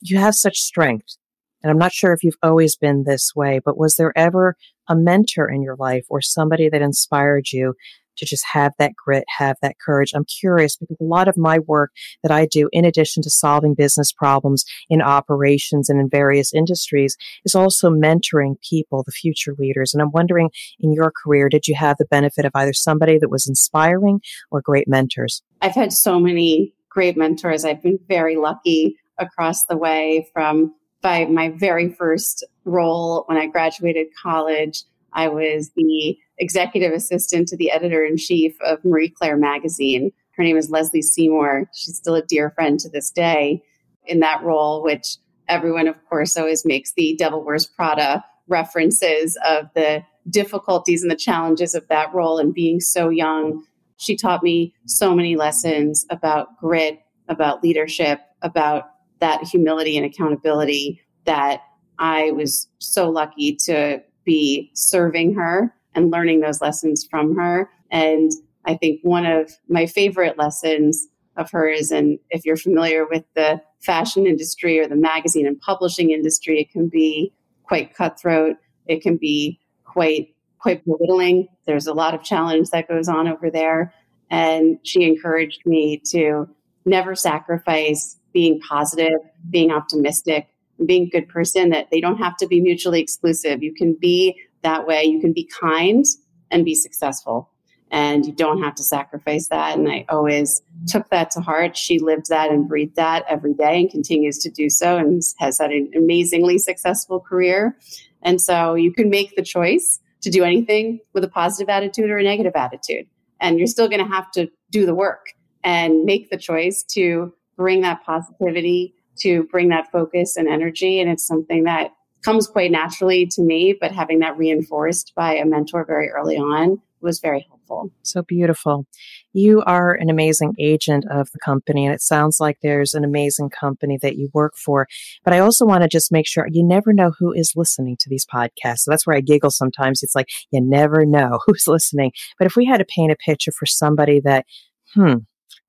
you 0.02 0.18
have 0.18 0.36
such 0.36 0.60
strength. 0.60 1.18
And 1.62 1.70
I'm 1.70 1.78
not 1.78 1.92
sure 1.92 2.14
if 2.14 2.24
you've 2.24 2.38
always 2.42 2.78
been 2.78 3.04
this 3.04 3.36
way, 3.36 3.60
but 3.64 3.78
was 3.78 3.96
there 3.96 4.18
ever 4.18 4.56
a 4.88 4.96
mentor 4.96 5.50
in 5.50 5.62
your 5.62 5.76
life 5.76 6.06
or 6.10 6.22
somebody 6.22 6.70
that 6.70 6.82
inspired 6.82 7.52
you 7.52 7.76
to 8.20 8.26
just 8.26 8.46
have 8.54 8.74
that 8.78 8.92
grit, 8.96 9.24
have 9.38 9.58
that 9.62 9.80
courage. 9.80 10.12
I'm 10.14 10.26
curious 10.26 10.76
because 10.76 10.98
a 11.00 11.04
lot 11.04 11.28
of 11.28 11.38
my 11.38 11.60
work 11.60 11.92
that 12.22 12.32
I 12.32 12.46
do, 12.46 12.70
in 12.72 12.86
addition 12.86 13.24
to 13.24 13.30
solving 13.30 13.74
business 13.74 14.12
problems 14.12 14.66
in 14.90 15.02
operations 15.02 15.90
and 15.90 16.00
in 16.00 16.10
various 16.10 16.54
industries, 16.54 17.18
is 17.46 17.56
also 17.56 17.90
mentoring 17.90 18.56
people, 18.62 19.04
the 19.04 19.12
future 19.12 19.56
leaders. 19.58 19.94
And 19.94 20.02
I'm 20.02 20.12
wondering 20.12 20.50
in 20.80 20.94
your 20.94 21.12
career, 21.12 21.50
did 21.50 21.68
you 21.68 21.76
have 21.76 21.98
the 21.98 22.06
benefit 22.06 22.46
of 22.46 22.52
either 22.56 22.74
somebody 22.74 23.18
that 23.18 23.32
was 23.32 23.48
inspiring 23.48 24.22
or 24.52 24.62
great 24.62 24.88
mentors? 24.88 25.42
I've 25.62 25.76
had 25.76 25.94
so 25.94 26.20
many 26.20 26.74
great 27.00 27.16
mentors. 27.16 27.64
I've 27.64 27.82
been 27.82 27.98
very 28.10 28.36
lucky 28.36 28.98
across 29.18 29.64
the 29.68 29.78
way 29.78 30.30
from 30.34 30.76
by 31.02 31.24
my 31.28 31.48
very 31.48 31.94
first 31.94 32.46
role 32.66 33.24
when 33.28 33.38
I 33.38 33.48
graduated 33.48 34.08
college. 34.22 34.84
I 35.14 35.30
was 35.30 35.72
the 35.78 36.18
executive 36.40 36.92
assistant 36.92 37.48
to 37.48 37.56
the 37.56 37.72
editor 37.72 38.04
in 38.04 38.18
chief 38.18 38.54
of 38.60 38.84
Marie 38.84 39.08
Claire 39.08 39.38
magazine. 39.38 40.12
Her 40.32 40.44
name 40.44 40.58
is 40.58 40.70
Lesley 40.70 41.02
Seymour. 41.02 41.70
She's 41.74 41.96
still 41.96 42.16
a 42.16 42.22
dear 42.22 42.50
friend 42.50 42.78
to 42.82 42.90
this 42.90 43.12
day 43.12 43.64
in 44.04 44.20
that 44.20 44.44
role, 44.44 44.84
which 44.84 45.16
everyone, 45.48 45.88
of 45.88 45.96
course, 46.10 46.36
always 46.36 46.66
makes 46.66 46.92
the 46.92 47.16
Devil 47.18 47.46
Wears 47.46 47.66
Prada 47.66 48.26
references 48.50 49.38
of 49.48 49.68
the 49.74 50.04
difficulties 50.30 51.02
and 51.02 51.10
the 51.10 51.16
challenges 51.16 51.76
of 51.76 51.88
that 51.88 52.14
role 52.14 52.40
and 52.40 52.54
being 52.54 52.82
so 52.82 53.08
young. 53.08 53.64
She 54.00 54.16
taught 54.16 54.42
me 54.44 54.74
so 54.86 55.14
many 55.14 55.36
lessons 55.36 56.06
about 56.10 56.58
grit, 56.58 57.02
about 57.28 57.62
leadership, 57.62 58.22
about 58.42 58.86
that 59.20 59.44
humility 59.44 59.98
and 59.98 60.06
accountability 60.06 61.02
that 61.26 61.62
I 62.00 62.32
was 62.32 62.70
so 62.80 63.10
lucky 63.10 63.58
to 63.66 64.02
be 64.24 64.72
serving 64.74 65.36
her 65.36 65.76
and 65.94 66.12
learning 66.12 66.40
those 66.40 66.62
lessons 66.62 67.06
from 67.10 67.36
her. 67.36 67.70
And 67.92 68.32
I 68.66 68.76
think 68.76 69.02
one 69.04 69.26
of 69.26 69.52
my 69.68 69.86
favorite 69.86 70.38
lessons 70.38 71.08
of 71.36 71.52
hers, 71.52 71.92
and 71.92 72.20
if 72.30 72.46
you're 72.46 72.58
familiar 72.58 73.06
with 73.06 73.26
the 73.36 73.62
fashion 73.82 74.26
industry 74.26 74.80
or 74.80 74.88
the 74.88 74.96
magazine 74.96 75.46
and 75.46 75.60
publishing 75.60 76.12
industry, 76.12 76.62
it 76.62 76.72
can 76.72 76.88
be 76.88 77.34
quite 77.64 77.94
cutthroat. 77.94 78.56
It 78.88 79.02
can 79.02 79.18
be 79.18 79.60
quite 79.84 80.36
quite 80.60 80.84
belittling. 80.86 81.48
There's 81.66 81.88
a 81.88 81.94
lot 81.94 82.14
of 82.14 82.24
challenge 82.24 82.70
that 82.70 82.88
goes 82.88 83.08
on 83.08 83.28
over 83.28 83.50
there. 83.50 83.94
And 84.30 84.78
she 84.84 85.04
encouraged 85.04 85.62
me 85.66 86.02
to 86.12 86.48
never 86.86 87.16
sacrifice 87.16 88.18
being 88.34 88.60
positive, 88.60 89.20
being 89.50 89.72
optimistic, 89.72 90.48
being 90.86 91.04
a 91.04 91.10
good 91.10 91.28
person, 91.28 91.70
that 91.70 91.90
they 91.92 92.00
don't 92.00 92.18
have 92.18 92.38
to 92.38 92.48
be 92.48 92.62
mutually 92.62 93.02
exclusive. 93.02 93.64
You 93.64 93.74
can 93.74 93.98
be 94.00 94.40
that 94.62 94.86
way. 94.86 95.04
You 95.04 95.20
can 95.20 95.34
be 95.34 95.50
kind 95.60 96.06
and 96.52 96.66
be 96.66 96.76
successful. 96.76 97.50
And 97.92 98.26
you 98.26 98.34
don't 98.34 98.62
have 98.62 98.76
to 98.76 98.84
sacrifice 98.84 99.48
that. 99.48 99.78
And 99.78 99.90
I 99.90 100.06
always 100.10 100.62
took 100.88 101.10
that 101.10 101.32
to 101.32 101.42
heart. 101.42 101.76
She 101.76 101.98
lived 101.98 102.30
that 102.30 102.52
and 102.52 102.68
breathed 102.68 102.96
that 102.98 103.26
every 103.28 103.56
day 103.56 103.82
and 103.82 103.90
continues 103.90 104.38
to 104.40 104.50
do 104.52 104.70
so 104.70 104.98
and 104.98 105.24
has 105.40 105.58
had 105.58 105.72
an 105.72 105.92
amazingly 105.96 106.60
successful 106.60 107.20
career. 107.20 107.76
And 108.22 108.40
so 108.40 108.76
you 108.76 108.94
can 108.94 109.10
make 109.10 109.36
the 109.36 109.42
choice 109.42 110.00
to 110.22 110.30
do 110.30 110.44
anything 110.44 111.00
with 111.14 111.24
a 111.24 111.28
positive 111.28 111.70
attitude 111.70 112.10
or 112.10 112.18
a 112.18 112.24
negative 112.24 112.54
attitude. 112.56 113.08
And 113.40 113.58
you're 113.58 113.68
still 113.68 113.88
going 113.88 114.04
to 114.04 114.12
have 114.12 114.32
to 114.32 114.50
do 114.70 114.86
the 114.86 114.96
work 114.96 115.28
and 115.64 116.04
make 116.04 116.30
the 116.30 116.38
choice 116.38 116.84
to 116.92 117.34
bring 117.56 117.82
that 117.82 118.04
positivity, 118.06 118.94
to 119.20 119.44
bring 119.52 119.70
that 119.70 119.92
focus 119.92 120.38
and 120.38 120.48
energy. 120.48 121.00
And 121.00 121.10
it's 121.10 121.26
something 121.26 121.64
that 121.64 121.92
comes 122.24 122.48
quite 122.48 122.72
naturally 122.72 123.26
to 123.28 123.42
me, 123.42 123.78
but 123.80 123.92
having 123.92 124.20
that 124.20 124.38
reinforced 124.38 125.14
by 125.16 125.36
a 125.36 125.46
mentor 125.46 125.86
very 125.86 126.10
early 126.10 126.38
on 126.38 126.82
was 127.02 127.20
very 127.20 127.42
helpful. 127.42 127.59
So 128.04 128.22
beautiful. 128.22 128.86
You 129.34 129.62
are 129.62 129.94
an 129.94 130.10
amazing 130.10 130.56
agent 130.60 131.06
of 131.12 131.30
the 131.32 131.40
company, 131.40 131.86
and 131.86 131.94
it 131.94 132.02
sounds 132.02 132.40
like 132.40 132.58
there's 132.62 132.94
an 132.94 133.04
amazing 133.04 133.50
company 133.50 133.98
that 134.02 134.16
you 134.16 134.30
work 134.34 134.56
for. 134.56 134.88
But 135.24 135.34
I 135.34 135.40
also 135.40 135.66
want 135.66 135.84
to 135.84 135.90
just 135.90 136.12
make 136.12 136.28
sure 136.28 136.48
you 136.50 136.64
never 136.64 136.94
know 136.94 137.12
who 137.18 137.32
is 137.32 137.54
listening 137.56 137.98
to 138.00 138.10
these 138.10 138.26
podcasts. 138.26 138.80
So 138.80 138.92
that's 138.92 139.06
where 139.06 139.16
I 139.16 139.22
giggle 139.22 139.52
sometimes. 139.52 140.02
It's 140.02 140.16
like 140.16 140.30
you 140.52 140.62
never 140.62 141.06
know 141.06 141.40
who's 141.46 141.68
listening. 141.68 142.12
But 142.38 142.48
if 142.48 142.56
we 142.56 142.66
had 142.66 142.78
to 142.78 142.86
paint 142.86 143.12
a 143.12 143.16
picture 143.16 143.52
for 143.52 143.66
somebody 143.66 144.20
that, 144.22 144.46
hmm, 144.94 145.16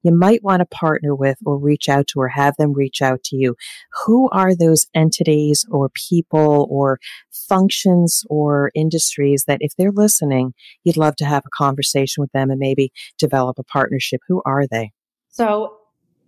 you 0.03 0.13
might 0.13 0.43
want 0.43 0.61
to 0.61 0.67
partner 0.67 1.15
with 1.15 1.39
or 1.45 1.59
reach 1.59 1.89
out 1.89 2.09
to 2.09 2.21
or 2.21 2.29
have 2.29 2.57
them 2.57 2.73
reach 2.73 3.03
out 3.03 3.23
to 3.25 3.37
you. 3.37 3.57
Who 4.05 4.29
are 4.31 4.55
those 4.55 4.87
entities 4.95 5.65
or 5.71 5.91
people 5.91 6.67
or 6.71 6.99
functions 7.31 8.25
or 8.29 8.71
industries 8.75 9.45
that 9.47 9.59
if 9.61 9.75
they're 9.77 9.93
listening, 9.93 10.55
you'd 10.85 10.97
love 10.97 11.17
to 11.17 11.25
have 11.25 11.45
a 11.47 11.57
conversation 11.57 12.21
with 12.21 12.33
them 12.33 12.51
and 12.51 12.59
maybe 12.59 12.93
develop 13.19 13.59
a 13.59 13.65
partnership? 13.65 14.21
Who 14.29 14.43
are 14.45 14.67
they? 14.67 14.93
So 15.29 15.77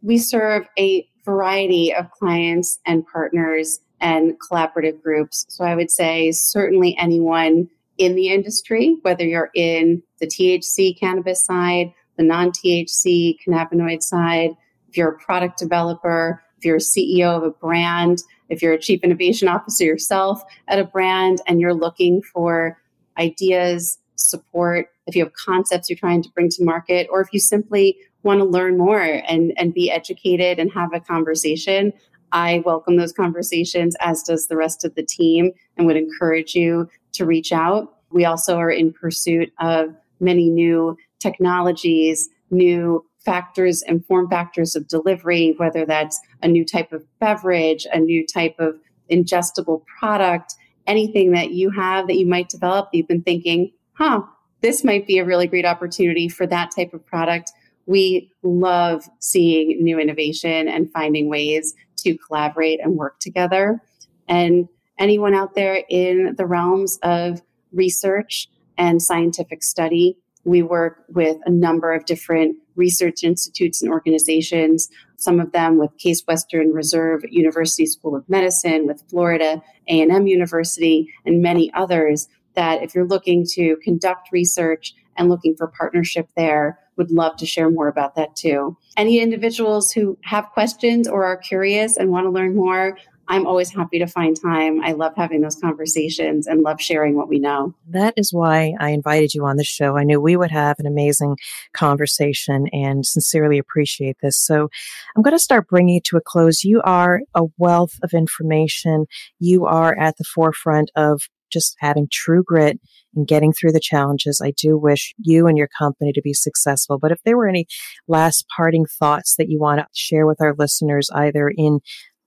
we 0.02 0.18
serve 0.18 0.66
a 0.78 1.06
variety 1.24 1.94
of 1.94 2.10
clients 2.10 2.78
and 2.86 3.06
partners 3.06 3.80
and 4.00 4.34
collaborative 4.40 5.00
groups. 5.00 5.46
So 5.48 5.64
I 5.64 5.76
would 5.76 5.90
say 5.90 6.32
certainly 6.32 6.96
anyone 6.98 7.68
in 7.98 8.16
the 8.16 8.28
industry, 8.28 8.96
whether 9.02 9.24
you're 9.24 9.50
in 9.54 10.02
the 10.18 10.26
THC 10.26 10.98
cannabis 10.98 11.44
side, 11.44 11.92
the 12.22 12.28
non 12.28 12.50
THC 12.52 13.36
cannabinoid 13.44 14.02
side, 14.02 14.50
if 14.88 14.96
you're 14.96 15.10
a 15.10 15.18
product 15.18 15.58
developer, 15.58 16.42
if 16.58 16.64
you're 16.64 16.76
a 16.76 16.78
CEO 16.78 17.36
of 17.36 17.42
a 17.42 17.50
brand, 17.50 18.22
if 18.48 18.62
you're 18.62 18.72
a 18.72 18.78
chief 18.78 19.02
innovation 19.02 19.48
officer 19.48 19.84
yourself 19.84 20.42
at 20.68 20.78
a 20.78 20.84
brand 20.84 21.40
and 21.46 21.60
you're 21.60 21.74
looking 21.74 22.22
for 22.22 22.78
ideas, 23.18 23.98
support, 24.14 24.88
if 25.06 25.16
you 25.16 25.24
have 25.24 25.32
concepts 25.32 25.90
you're 25.90 25.96
trying 25.96 26.22
to 26.22 26.28
bring 26.30 26.48
to 26.50 26.64
market, 26.64 27.08
or 27.10 27.20
if 27.20 27.28
you 27.32 27.40
simply 27.40 27.96
want 28.22 28.38
to 28.38 28.44
learn 28.44 28.78
more 28.78 29.00
and, 29.00 29.52
and 29.56 29.74
be 29.74 29.90
educated 29.90 30.60
and 30.60 30.70
have 30.72 30.92
a 30.94 31.00
conversation, 31.00 31.92
I 32.30 32.62
welcome 32.64 32.96
those 32.96 33.12
conversations, 33.12 33.96
as 34.00 34.22
does 34.22 34.46
the 34.46 34.56
rest 34.56 34.84
of 34.84 34.94
the 34.94 35.02
team, 35.02 35.50
and 35.76 35.86
would 35.86 35.96
encourage 35.96 36.54
you 36.54 36.88
to 37.14 37.26
reach 37.26 37.52
out. 37.52 37.96
We 38.10 38.24
also 38.24 38.58
are 38.58 38.70
in 38.70 38.92
pursuit 38.92 39.52
of 39.58 39.94
many 40.20 40.48
new 40.48 40.96
technologies, 41.22 42.28
new 42.50 43.04
factors 43.24 43.82
and 43.82 44.04
form 44.04 44.28
factors 44.28 44.74
of 44.74 44.88
delivery, 44.88 45.54
whether 45.56 45.86
that's 45.86 46.20
a 46.42 46.48
new 46.48 46.64
type 46.64 46.92
of 46.92 47.04
beverage, 47.20 47.86
a 47.92 47.98
new 47.98 48.26
type 48.26 48.56
of 48.58 48.78
ingestible 49.10 49.82
product, 49.98 50.54
anything 50.86 51.32
that 51.32 51.52
you 51.52 51.70
have 51.70 52.08
that 52.08 52.16
you 52.16 52.26
might 52.26 52.48
develop 52.48 52.88
you've 52.92 53.08
been 53.08 53.22
thinking, 53.22 53.72
huh, 53.92 54.22
this 54.60 54.84
might 54.84 55.06
be 55.06 55.18
a 55.18 55.24
really 55.24 55.46
great 55.46 55.64
opportunity 55.64 56.28
for 56.28 56.46
that 56.46 56.70
type 56.74 56.92
of 56.94 57.04
product. 57.06 57.52
We 57.86 58.32
love 58.42 59.08
seeing 59.18 59.82
new 59.82 59.98
innovation 59.98 60.68
and 60.68 60.90
finding 60.92 61.28
ways 61.28 61.74
to 61.98 62.16
collaborate 62.18 62.80
and 62.82 62.96
work 62.96 63.18
together. 63.20 63.80
And 64.28 64.68
anyone 64.98 65.34
out 65.34 65.54
there 65.54 65.82
in 65.88 66.34
the 66.36 66.46
realms 66.46 66.98
of 67.02 67.42
research 67.72 68.48
and 68.78 69.02
scientific 69.02 69.62
study, 69.62 70.16
we 70.44 70.62
work 70.62 71.04
with 71.08 71.36
a 71.46 71.50
number 71.50 71.92
of 71.92 72.04
different 72.04 72.56
research 72.74 73.22
institutes 73.22 73.82
and 73.82 73.90
organizations, 73.90 74.88
some 75.16 75.40
of 75.40 75.52
them 75.52 75.78
with 75.78 75.96
Case 75.98 76.22
Western 76.26 76.72
Reserve 76.72 77.22
University 77.30 77.86
School 77.86 78.16
of 78.16 78.28
Medicine, 78.28 78.86
with 78.86 79.02
Florida 79.08 79.62
A&M 79.88 80.26
University, 80.26 81.08
and 81.24 81.42
many 81.42 81.72
others 81.74 82.28
that 82.54 82.82
if 82.82 82.94
you're 82.94 83.06
looking 83.06 83.46
to 83.52 83.76
conduct 83.82 84.30
research 84.32 84.94
and 85.16 85.28
looking 85.28 85.54
for 85.54 85.68
partnership 85.68 86.28
there, 86.36 86.78
would 86.96 87.10
love 87.10 87.36
to 87.36 87.46
share 87.46 87.70
more 87.70 87.88
about 87.88 88.14
that 88.16 88.36
too. 88.36 88.76
Any 88.96 89.20
individuals 89.20 89.92
who 89.92 90.18
have 90.22 90.50
questions 90.52 91.08
or 91.08 91.24
are 91.24 91.36
curious 91.36 91.96
and 91.96 92.10
want 92.10 92.26
to 92.26 92.30
learn 92.30 92.54
more, 92.54 92.98
I'm 93.28 93.46
always 93.46 93.70
happy 93.70 93.98
to 93.98 94.06
find 94.06 94.38
time. 94.40 94.82
I 94.82 94.92
love 94.92 95.12
having 95.16 95.40
those 95.40 95.56
conversations 95.56 96.46
and 96.46 96.62
love 96.62 96.80
sharing 96.80 97.16
what 97.16 97.28
we 97.28 97.38
know. 97.38 97.74
That 97.88 98.14
is 98.16 98.32
why 98.32 98.74
I 98.78 98.90
invited 98.90 99.32
you 99.34 99.44
on 99.46 99.56
the 99.56 99.64
show. 99.64 99.96
I 99.96 100.04
knew 100.04 100.20
we 100.20 100.36
would 100.36 100.50
have 100.50 100.78
an 100.78 100.86
amazing 100.86 101.36
conversation 101.72 102.66
and 102.72 103.06
sincerely 103.06 103.58
appreciate 103.58 104.16
this. 104.22 104.38
So 104.38 104.68
I'm 105.16 105.22
going 105.22 105.36
to 105.36 105.42
start 105.42 105.68
bringing 105.68 105.96
it 105.96 106.04
to 106.04 106.16
a 106.16 106.20
close. 106.20 106.64
You 106.64 106.82
are 106.84 107.20
a 107.34 107.44
wealth 107.58 107.94
of 108.02 108.12
information. 108.12 109.06
You 109.38 109.66
are 109.66 109.96
at 109.98 110.16
the 110.18 110.24
forefront 110.24 110.90
of 110.96 111.22
just 111.52 111.76
having 111.80 112.08
true 112.10 112.42
grit 112.42 112.80
and 113.14 113.28
getting 113.28 113.52
through 113.52 113.72
the 113.72 113.80
challenges. 113.80 114.40
I 114.42 114.52
do 114.56 114.76
wish 114.78 115.14
you 115.18 115.46
and 115.46 115.56
your 115.56 115.68
company 115.78 116.12
to 116.12 116.22
be 116.22 116.32
successful. 116.32 116.98
But 116.98 117.12
if 117.12 117.20
there 117.24 117.36
were 117.36 117.48
any 117.48 117.66
last 118.08 118.46
parting 118.56 118.86
thoughts 118.86 119.36
that 119.36 119.48
you 119.48 119.60
want 119.60 119.80
to 119.80 119.86
share 119.92 120.26
with 120.26 120.40
our 120.40 120.54
listeners, 120.58 121.10
either 121.14 121.52
in 121.54 121.80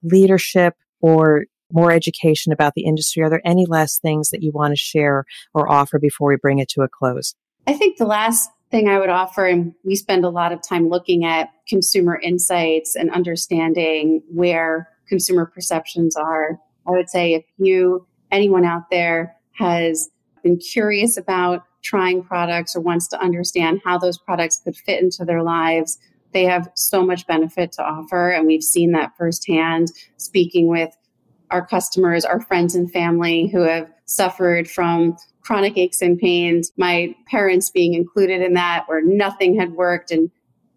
leadership 0.03 0.75
or 1.05 1.45
more 1.71 1.91
education 1.91 2.51
about 2.51 2.73
the 2.73 2.83
industry? 2.83 3.21
Are 3.21 3.29
there 3.29 3.41
any 3.45 3.67
last 3.67 4.01
things 4.01 4.29
that 4.29 4.41
you 4.41 4.51
want 4.51 4.71
to 4.71 4.75
share 4.75 5.23
or 5.53 5.71
offer 5.71 5.99
before 5.99 6.29
we 6.29 6.35
bring 6.35 6.57
it 6.57 6.67
to 6.69 6.81
a 6.81 6.87
close? 6.89 7.35
I 7.67 7.73
think 7.73 7.97
the 7.97 8.07
last 8.07 8.49
thing 8.71 8.87
I 8.87 8.97
would 8.97 9.09
offer, 9.09 9.45
and 9.45 9.75
we 9.83 9.95
spend 9.95 10.25
a 10.25 10.29
lot 10.29 10.51
of 10.51 10.67
time 10.67 10.89
looking 10.89 11.23
at 11.23 11.49
consumer 11.67 12.19
insights 12.19 12.95
and 12.95 13.11
understanding 13.11 14.23
where 14.33 14.89
consumer 15.07 15.45
perceptions 15.45 16.15
are. 16.15 16.59
I 16.87 16.91
would 16.91 17.09
say 17.09 17.35
if 17.35 17.45
you, 17.57 18.07
anyone 18.31 18.65
out 18.65 18.89
there, 18.89 19.35
has 19.59 20.09
been 20.41 20.57
curious 20.57 21.17
about 21.17 21.65
trying 21.83 22.23
products 22.23 22.75
or 22.75 22.81
wants 22.81 23.07
to 23.09 23.21
understand 23.21 23.79
how 23.85 23.99
those 23.99 24.17
products 24.17 24.59
could 24.63 24.75
fit 24.75 25.03
into 25.03 25.23
their 25.23 25.43
lives, 25.43 25.99
they 26.35 26.43
have 26.43 26.69
so 26.75 27.03
much 27.03 27.25
benefit 27.27 27.71
to 27.71 27.81
offer. 27.81 28.29
And 28.29 28.45
we've 28.45 28.61
seen 28.61 28.91
that 28.91 29.13
firsthand 29.17 29.87
speaking 30.17 30.67
with 30.67 30.95
our 31.49 31.65
customers, 31.65 32.25
our 32.25 32.41
friends 32.41 32.75
and 32.75 32.91
family 32.91 33.47
who 33.47 33.61
have 33.61 33.89
suffered 34.03 34.69
from 34.69 35.15
chronic 35.39 35.77
aches 35.77 36.01
and 36.01 36.19
pains, 36.19 36.73
my 36.75 37.15
parents 37.27 37.71
being 37.71 37.93
included 37.93 38.41
in 38.41 38.53
that, 38.53 38.83
where 38.87 39.01
nothing 39.01 39.57
had 39.57 39.71
worked, 39.73 40.11
and 40.11 40.29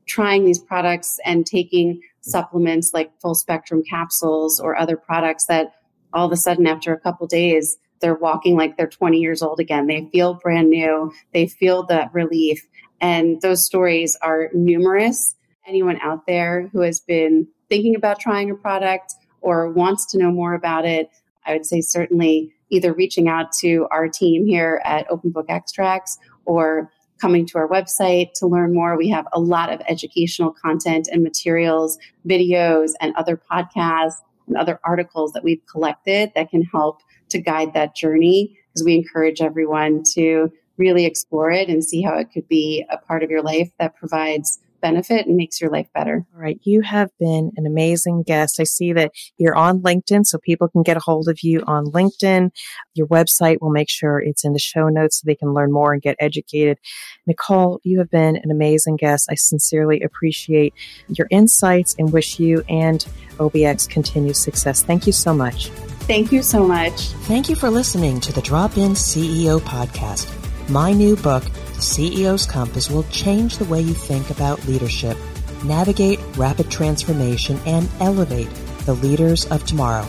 trying 0.06 0.44
these 0.44 0.60
products 0.60 1.18
and 1.24 1.44
taking 1.44 2.00
supplements 2.20 2.92
like 2.94 3.10
full 3.20 3.34
spectrum 3.34 3.82
capsules 3.90 4.60
or 4.60 4.78
other 4.78 4.96
products 4.96 5.46
that 5.46 5.72
all 6.12 6.26
of 6.26 6.32
a 6.32 6.36
sudden, 6.36 6.68
after 6.68 6.92
a 6.92 7.00
couple 7.00 7.26
days, 7.26 7.76
they're 8.00 8.14
walking 8.14 8.56
like 8.56 8.76
they're 8.76 8.86
20 8.86 9.18
years 9.18 9.42
old 9.42 9.58
again. 9.58 9.88
They 9.88 10.08
feel 10.12 10.34
brand 10.34 10.70
new. 10.70 11.12
They 11.32 11.48
feel 11.48 11.82
that 11.86 12.14
relief. 12.14 12.64
And 13.00 13.40
those 13.40 13.64
stories 13.64 14.16
are 14.22 14.50
numerous. 14.54 15.34
Anyone 15.68 15.98
out 16.00 16.26
there 16.26 16.70
who 16.72 16.80
has 16.80 16.98
been 16.98 17.46
thinking 17.68 17.94
about 17.94 18.18
trying 18.18 18.50
a 18.50 18.54
product 18.54 19.14
or 19.42 19.70
wants 19.70 20.06
to 20.12 20.18
know 20.18 20.30
more 20.30 20.54
about 20.54 20.86
it, 20.86 21.10
I 21.44 21.52
would 21.52 21.66
say 21.66 21.82
certainly 21.82 22.54
either 22.70 22.94
reaching 22.94 23.28
out 23.28 23.52
to 23.60 23.86
our 23.90 24.08
team 24.08 24.46
here 24.46 24.80
at 24.84 25.06
Open 25.10 25.30
Book 25.30 25.46
Extracts 25.50 26.18
or 26.46 26.90
coming 27.20 27.44
to 27.46 27.58
our 27.58 27.68
website 27.68 28.32
to 28.36 28.46
learn 28.46 28.72
more. 28.72 28.96
We 28.96 29.10
have 29.10 29.26
a 29.32 29.40
lot 29.40 29.70
of 29.70 29.82
educational 29.88 30.52
content 30.52 31.08
and 31.12 31.22
materials, 31.22 31.98
videos, 32.26 32.92
and 33.00 33.14
other 33.16 33.36
podcasts 33.50 34.16
and 34.46 34.56
other 34.56 34.80
articles 34.84 35.32
that 35.32 35.44
we've 35.44 35.64
collected 35.70 36.32
that 36.34 36.48
can 36.50 36.62
help 36.62 37.02
to 37.28 37.38
guide 37.38 37.74
that 37.74 37.94
journey 37.94 38.58
because 38.72 38.84
we 38.86 38.94
encourage 38.94 39.42
everyone 39.42 40.02
to 40.14 40.50
really 40.78 41.04
explore 41.04 41.50
it 41.50 41.68
and 41.68 41.84
see 41.84 42.00
how 42.00 42.16
it 42.16 42.32
could 42.32 42.48
be 42.48 42.86
a 42.88 42.96
part 42.96 43.22
of 43.22 43.30
your 43.30 43.42
life 43.42 43.70
that 43.78 43.96
provides 43.96 44.60
benefit 44.80 45.26
and 45.26 45.36
makes 45.36 45.60
your 45.60 45.70
life 45.70 45.88
better. 45.94 46.26
All 46.34 46.40
right. 46.40 46.58
You 46.62 46.82
have 46.82 47.10
been 47.18 47.52
an 47.56 47.66
amazing 47.66 48.22
guest. 48.22 48.60
I 48.60 48.64
see 48.64 48.92
that 48.92 49.12
you're 49.36 49.56
on 49.56 49.80
LinkedIn, 49.80 50.26
so 50.26 50.38
people 50.38 50.68
can 50.68 50.82
get 50.82 50.96
a 50.96 51.00
hold 51.00 51.28
of 51.28 51.42
you 51.42 51.62
on 51.66 51.86
LinkedIn. 51.86 52.50
Your 52.94 53.06
website, 53.06 53.58
will 53.60 53.70
make 53.70 53.90
sure 53.90 54.18
it's 54.20 54.44
in 54.44 54.52
the 54.52 54.58
show 54.58 54.88
notes 54.88 55.20
so 55.20 55.24
they 55.26 55.34
can 55.34 55.52
learn 55.52 55.72
more 55.72 55.92
and 55.92 56.02
get 56.02 56.16
educated. 56.18 56.78
Nicole, 57.26 57.80
you 57.82 57.98
have 57.98 58.10
been 58.10 58.36
an 58.36 58.50
amazing 58.50 58.96
guest. 58.96 59.28
I 59.30 59.34
sincerely 59.34 60.00
appreciate 60.02 60.74
your 61.08 61.26
insights 61.30 61.94
and 61.98 62.12
wish 62.12 62.38
you 62.38 62.62
and 62.68 63.04
OBX 63.38 63.88
continued 63.88 64.36
success. 64.36 64.82
Thank 64.82 65.06
you 65.06 65.12
so 65.12 65.32
much. 65.32 65.68
Thank 66.08 66.32
you 66.32 66.42
so 66.42 66.66
much. 66.66 67.08
Thank 67.26 67.48
you 67.48 67.56
for 67.56 67.68
listening 67.70 68.20
to 68.20 68.32
the 68.32 68.40
Drop 68.40 68.78
In 68.78 68.92
CEO 68.92 69.60
podcast. 69.60 70.26
My 70.70 70.92
new 70.92 71.16
book, 71.16 71.44
The 71.44 71.67
CEO's 71.78 72.46
Compass, 72.46 72.90
will 72.90 73.04
change 73.04 73.56
the 73.58 73.64
way 73.64 73.80
you 73.80 73.94
think 73.94 74.30
about 74.30 74.64
leadership, 74.66 75.16
navigate 75.64 76.20
rapid 76.36 76.70
transformation, 76.70 77.58
and 77.66 77.88
elevate 78.00 78.48
the 78.84 78.94
leaders 78.94 79.46
of 79.46 79.64
tomorrow. 79.64 80.06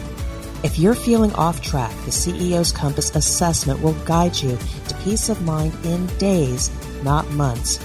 If 0.63 0.77
you're 0.77 0.95
feeling 0.95 1.33
off 1.35 1.61
track, 1.61 1.93
the 2.05 2.11
CEO's 2.11 2.71
Compass 2.71 3.15
assessment 3.15 3.81
will 3.81 3.93
guide 4.05 4.35
you 4.37 4.57
to 4.87 4.95
peace 5.03 5.29
of 5.29 5.41
mind 5.43 5.73
in 5.85 6.05
days, 6.17 6.69
not 7.03 7.29
months. 7.31 7.79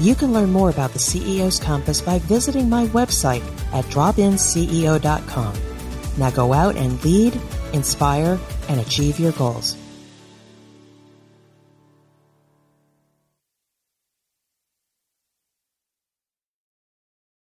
You 0.00 0.14
can 0.14 0.32
learn 0.32 0.50
more 0.50 0.70
about 0.70 0.92
the 0.92 0.98
CEO's 0.98 1.58
Compass 1.58 2.00
by 2.00 2.18
visiting 2.20 2.68
my 2.68 2.86
website 2.88 3.42
at 3.72 3.84
dropinceo.com. 3.86 5.54
Now 6.16 6.30
go 6.30 6.52
out 6.52 6.76
and 6.76 7.04
lead, 7.04 7.40
inspire, 7.72 8.38
and 8.68 8.80
achieve 8.80 9.18
your 9.18 9.32
goals. 9.32 9.76